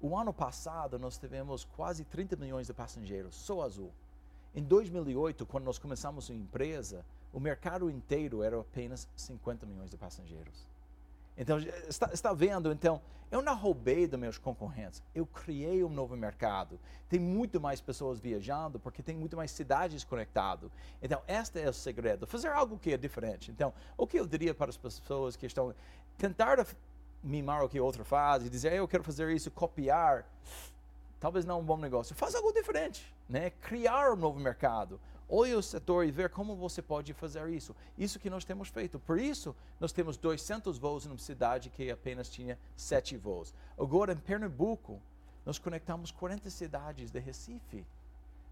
O 0.00 0.18
ano 0.18 0.32
passado, 0.32 0.98
nós 0.98 1.16
tivemos 1.16 1.64
quase 1.76 2.02
30 2.02 2.34
milhões 2.34 2.66
de 2.66 2.74
passageiros, 2.74 3.36
só 3.36 3.62
Azul. 3.62 3.92
Em 4.54 4.62
2008, 4.62 5.46
quando 5.46 5.64
nós 5.64 5.78
começamos 5.78 6.30
a 6.30 6.34
empresa, 6.34 7.04
o 7.32 7.40
mercado 7.40 7.90
inteiro 7.90 8.42
era 8.42 8.58
apenas 8.58 9.08
50 9.16 9.66
milhões 9.66 9.90
de 9.90 9.96
passageiros. 9.96 10.66
Então, 11.36 11.58
está, 11.88 12.10
está 12.12 12.32
vendo? 12.32 12.72
Então, 12.72 13.00
eu 13.30 13.42
não 13.42 13.54
roubei 13.54 14.06
dos 14.06 14.18
meus 14.18 14.38
concorrentes, 14.38 15.02
eu 15.14 15.26
criei 15.26 15.84
um 15.84 15.88
novo 15.88 16.16
mercado. 16.16 16.80
Tem 17.08 17.20
muito 17.20 17.60
mais 17.60 17.80
pessoas 17.80 18.18
viajando 18.18 18.80
porque 18.80 19.02
tem 19.02 19.16
muito 19.16 19.36
mais 19.36 19.50
cidades 19.50 20.02
conectadas. 20.02 20.70
Então, 21.00 21.22
este 21.28 21.60
é 21.60 21.68
o 21.68 21.72
segredo, 21.72 22.26
fazer 22.26 22.48
algo 22.48 22.78
que 22.78 22.92
é 22.92 22.96
diferente. 22.96 23.50
Então, 23.50 23.72
o 23.96 24.06
que 24.06 24.18
eu 24.18 24.26
diria 24.26 24.54
para 24.54 24.70
as 24.70 24.76
pessoas 24.76 25.36
que 25.36 25.46
estão 25.46 25.74
tentar 26.16 26.66
mimar 27.22 27.62
o 27.62 27.68
que 27.68 27.78
outro 27.78 28.04
faz 28.04 28.44
e 28.44 28.50
dizer, 28.50 28.72
eu 28.72 28.88
quero 28.88 29.04
fazer 29.04 29.30
isso, 29.30 29.50
copiar, 29.50 30.26
talvez 31.20 31.44
não 31.44 31.56
é 31.56 31.58
um 31.58 31.64
bom 31.64 31.76
negócio. 31.76 32.14
Faz 32.14 32.34
algo 32.34 32.52
diferente, 32.52 33.14
né? 33.28 33.50
Criar 33.50 34.12
um 34.12 34.16
novo 34.16 34.38
mercado. 34.38 35.00
Olhe 35.28 35.54
o 35.54 35.62
setor 35.62 36.06
e 36.06 36.10
ver 36.10 36.30
como 36.30 36.56
você 36.56 36.80
pode 36.80 37.12
fazer 37.12 37.46
isso. 37.50 37.76
Isso 37.98 38.18
que 38.18 38.30
nós 38.30 38.44
temos 38.44 38.68
feito. 38.68 38.98
Por 38.98 39.18
isso, 39.18 39.54
nós 39.78 39.92
temos 39.92 40.16
200 40.16 40.78
voos 40.78 41.04
numa 41.04 41.18
cidade 41.18 41.68
que 41.68 41.90
apenas 41.90 42.30
tinha 42.30 42.58
7 42.76 43.16
voos. 43.18 43.52
Agora, 43.78 44.14
em 44.14 44.16
Pernambuco, 44.16 45.02
nós 45.44 45.58
conectamos 45.58 46.10
40 46.10 46.48
cidades 46.48 47.10
de 47.10 47.18
Recife. 47.18 47.84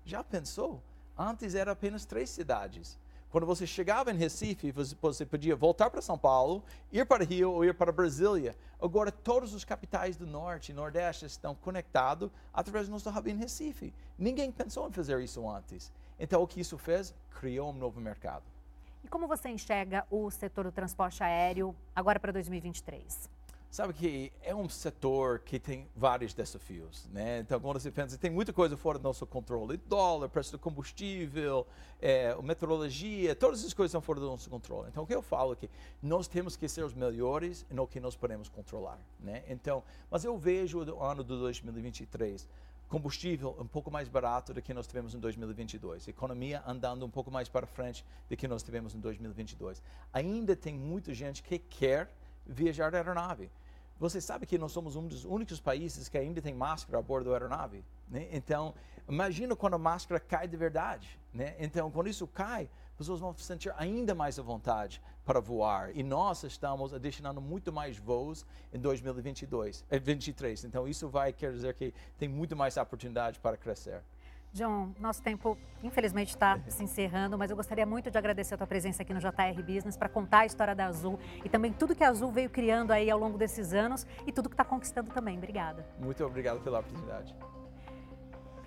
Já 0.05 0.23
pensou? 0.23 0.83
Antes 1.17 1.55
era 1.55 1.73
apenas 1.73 2.05
três 2.05 2.29
cidades. 2.29 2.99
Quando 3.31 3.45
você 3.45 3.67
chegava 3.67 4.11
em 4.11 4.17
Recife, 4.17 4.73
você 4.73 5.27
podia 5.27 5.57
voltar 5.57 5.91
para 5.91 6.01
São 6.01 6.17
Paulo, 6.17 6.63
ir 6.93 7.05
para 7.05 7.25
Rio 7.25 7.53
ou 7.53 7.65
ir 7.65 7.75
para 7.75 7.91
Brasília. 7.91 8.57
Agora, 8.81 9.11
todos 9.11 9.53
os 9.53 9.65
capitais 9.65 10.17
do 10.17 10.27
Norte 10.27 10.71
e 10.71 10.75
Nordeste 10.75 11.27
estão 11.27 11.55
conectados 11.55 12.31
através 12.55 12.87
do 12.87 12.93
nosso 12.93 13.11
hub 13.11 13.31
em 13.31 13.37
Recife. 13.37 13.93
Ninguém 14.17 14.53
pensou 14.53 14.89
em 14.89 14.93
fazer 14.93 15.21
isso 15.21 15.49
antes. 15.49 15.93
Então, 16.19 16.43
o 16.43 16.47
que 16.47 16.61
isso 16.61 16.79
fez? 16.79 17.15
Criou 17.41 17.71
um 17.71 17.75
novo 17.75 18.01
mercado. 18.01 18.45
E 19.05 19.09
como 19.09 19.27
você 19.27 19.49
enxerga 19.49 20.07
o 20.11 20.31
setor 20.31 20.65
do 20.65 20.73
transporte 20.73 21.23
aéreo 21.23 21.75
agora 21.95 22.19
para 22.19 22.33
2023? 22.33 23.36
Sabe 23.77 23.93
que 23.93 24.33
é 24.43 24.55
um 24.55 24.71
setor 24.71 25.41
que 25.41 25.59
tem 25.59 25.87
vários 25.95 26.33
desafios, 26.33 27.07
né? 27.13 27.41
Então, 27.41 27.61
quando 27.61 27.79
você 27.79 27.91
pensa, 27.91 28.17
tem 28.17 28.31
muita 28.31 28.51
coisa 28.51 28.75
fora 28.75 28.99
do 28.99 29.03
nosso 29.03 29.27
controle. 29.27 29.77
Dólar, 29.77 30.31
preço 30.31 30.53
do 30.53 30.59
combustível, 30.59 31.67
é, 32.01 32.35
meteorologia, 32.43 33.37
todas 33.37 33.61
essas 33.61 33.75
coisas 33.75 33.93
são 33.93 34.01
fora 34.01 34.19
do 34.19 34.29
nosso 34.29 34.49
controle. 34.49 34.89
Então, 34.89 35.05
o 35.05 35.07
que 35.07 35.15
eu 35.15 35.21
falo 35.21 35.53
é 35.53 35.57
que 35.57 35.69
nós 36.03 36.27
temos 36.27 36.57
que 36.57 36.67
ser 36.71 36.87
os 36.87 36.95
melhores 36.95 37.67
no 37.71 37.87
que 37.87 38.01
nós 38.01 38.17
podemos 38.17 38.49
controlar, 38.49 38.99
né? 39.21 39.45
Então, 39.47 39.83
mas 40.11 40.25
eu 40.25 40.39
vejo 40.39 40.79
o 40.79 41.05
ano 41.05 41.23
de 41.23 41.37
2023 41.37 42.49
combustível 42.89 43.55
um 43.61 43.67
pouco 43.67 43.91
mais 43.91 44.09
barato 44.09 44.55
do 44.55 44.63
que 44.63 44.73
nós 44.73 44.87
tivemos 44.87 45.15
em 45.15 45.19
2022, 45.19 46.09
economia 46.09 46.63
andando 46.67 47.05
um 47.05 47.11
pouco 47.11 47.31
mais 47.31 47.47
para 47.47 47.67
frente 47.67 48.07
do 48.27 48.39
que 48.39 48.49
nós 48.49 48.63
tivemos 48.63 48.95
em 48.95 49.01
2022. 49.01 49.83
Ainda 50.15 50.57
tem 50.57 50.79
muita 50.79 51.13
gente 51.13 51.43
que 51.43 51.59
quer 51.59 52.11
viajar 52.47 52.89
de 52.89 52.97
aeronave. 52.97 53.51
Você 53.99 54.21
sabe 54.21 54.47
que 54.47 54.59
nós 54.59 54.73
somos 54.73 54.95
um 54.97 55.07
dos 55.07 55.25
únicos 55.25 55.61
países 55.61 56.09
que 56.09 56.19
ainda 56.19 56.43
tem 56.43 56.55
máscara 56.55 56.99
a 56.99 57.03
bordo 57.03 57.31
da 57.31 57.37
aeronave, 57.37 57.85
né? 58.09 58.29
Então, 58.31 58.75
imagina 59.09 59.57
quando 59.57 59.75
a 59.75 59.79
máscara 59.79 60.21
cai 60.21 60.47
de 60.47 60.57
verdade, 60.57 61.19
né? 61.33 61.57
Então, 61.59 61.91
quando 61.91 62.09
isso 62.09 62.27
cai, 62.27 62.69
pessoas 62.97 63.21
vão 63.21 63.35
se 63.37 63.43
sentir 63.43 63.73
ainda 63.77 64.15
mais 64.15 64.39
à 64.39 64.43
vontade 64.43 65.03
para 65.25 65.41
voar. 65.41 65.97
E 65.97 66.03
nós 66.03 66.43
estamos 66.45 66.95
adicionando 66.95 67.41
muito 67.41 67.73
mais 67.73 67.99
voos 67.99 68.47
em 68.73 68.79
2022, 68.79 69.85
2023. 69.89 70.65
Eh, 70.65 70.67
então, 70.67 70.87
isso 70.87 71.09
vai 71.09 71.33
quer 71.33 71.53
dizer 71.53 71.75
que 71.75 71.93
tem 72.19 72.29
muito 72.29 72.55
mais 72.55 72.77
oportunidade 72.77 73.39
para 73.39 73.57
crescer. 73.57 74.03
John, 74.53 74.93
nosso 74.99 75.23
tempo 75.23 75.57
infelizmente 75.83 76.29
está 76.29 76.59
se 76.69 76.83
encerrando, 76.83 77.37
mas 77.37 77.51
eu 77.51 77.57
gostaria 77.57 77.85
muito 77.85 78.11
de 78.11 78.19
agradecer 78.19 78.55
a 78.55 78.57
tua 78.57 78.67
presença 78.67 79.03
aqui 79.03 79.13
no 79.13 79.21
JR 79.21 79.63
Business 79.63 79.97
para 79.97 80.09
contar 80.09 80.41
a 80.41 80.47
história 80.47 80.75
da 80.75 80.87
Azul 80.87 81.19
e 81.45 81.49
também 81.49 81.73
tudo 81.73 81.95
que 81.95 82.03
a 82.03 82.09
Azul 82.09 82.33
veio 82.33 82.49
criando 82.49 82.91
aí 82.91 83.11
ao 83.11 83.19
longo 83.19 83.37
desses 83.37 83.73
anos 83.73 84.07
e 84.27 84.33
tudo 84.33 84.49
que 84.49 84.55
está 84.55 84.65
conquistando 84.65 85.11
também. 85.11 85.37
Obrigada. 85.37 85.87
Muito 85.99 86.25
obrigado 86.25 86.61
pela 86.61 86.81
oportunidade. 86.81 87.35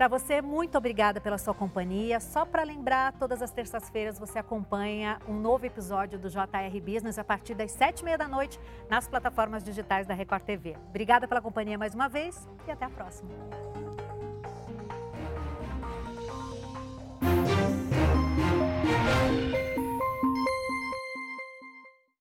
Para 0.00 0.08
você, 0.08 0.40
muito 0.40 0.78
obrigada 0.78 1.20
pela 1.20 1.36
sua 1.36 1.52
companhia. 1.52 2.20
Só 2.20 2.46
para 2.46 2.62
lembrar, 2.62 3.12
todas 3.18 3.42
as 3.42 3.50
terças-feiras 3.50 4.18
você 4.18 4.38
acompanha 4.38 5.20
um 5.28 5.34
novo 5.34 5.66
episódio 5.66 6.18
do 6.18 6.30
JR 6.30 6.80
Business 6.82 7.18
a 7.18 7.24
partir 7.24 7.54
das 7.54 7.70
sete 7.70 8.00
e 8.00 8.04
meia 8.04 8.16
da 8.16 8.26
noite 8.26 8.58
nas 8.88 9.06
plataformas 9.06 9.62
digitais 9.62 10.06
da 10.06 10.14
Record 10.14 10.42
TV. 10.44 10.74
Obrigada 10.88 11.28
pela 11.28 11.42
companhia 11.42 11.76
mais 11.76 11.94
uma 11.94 12.08
vez 12.08 12.48
e 12.66 12.70
até 12.70 12.86
a 12.86 12.88
próxima. 12.88 13.28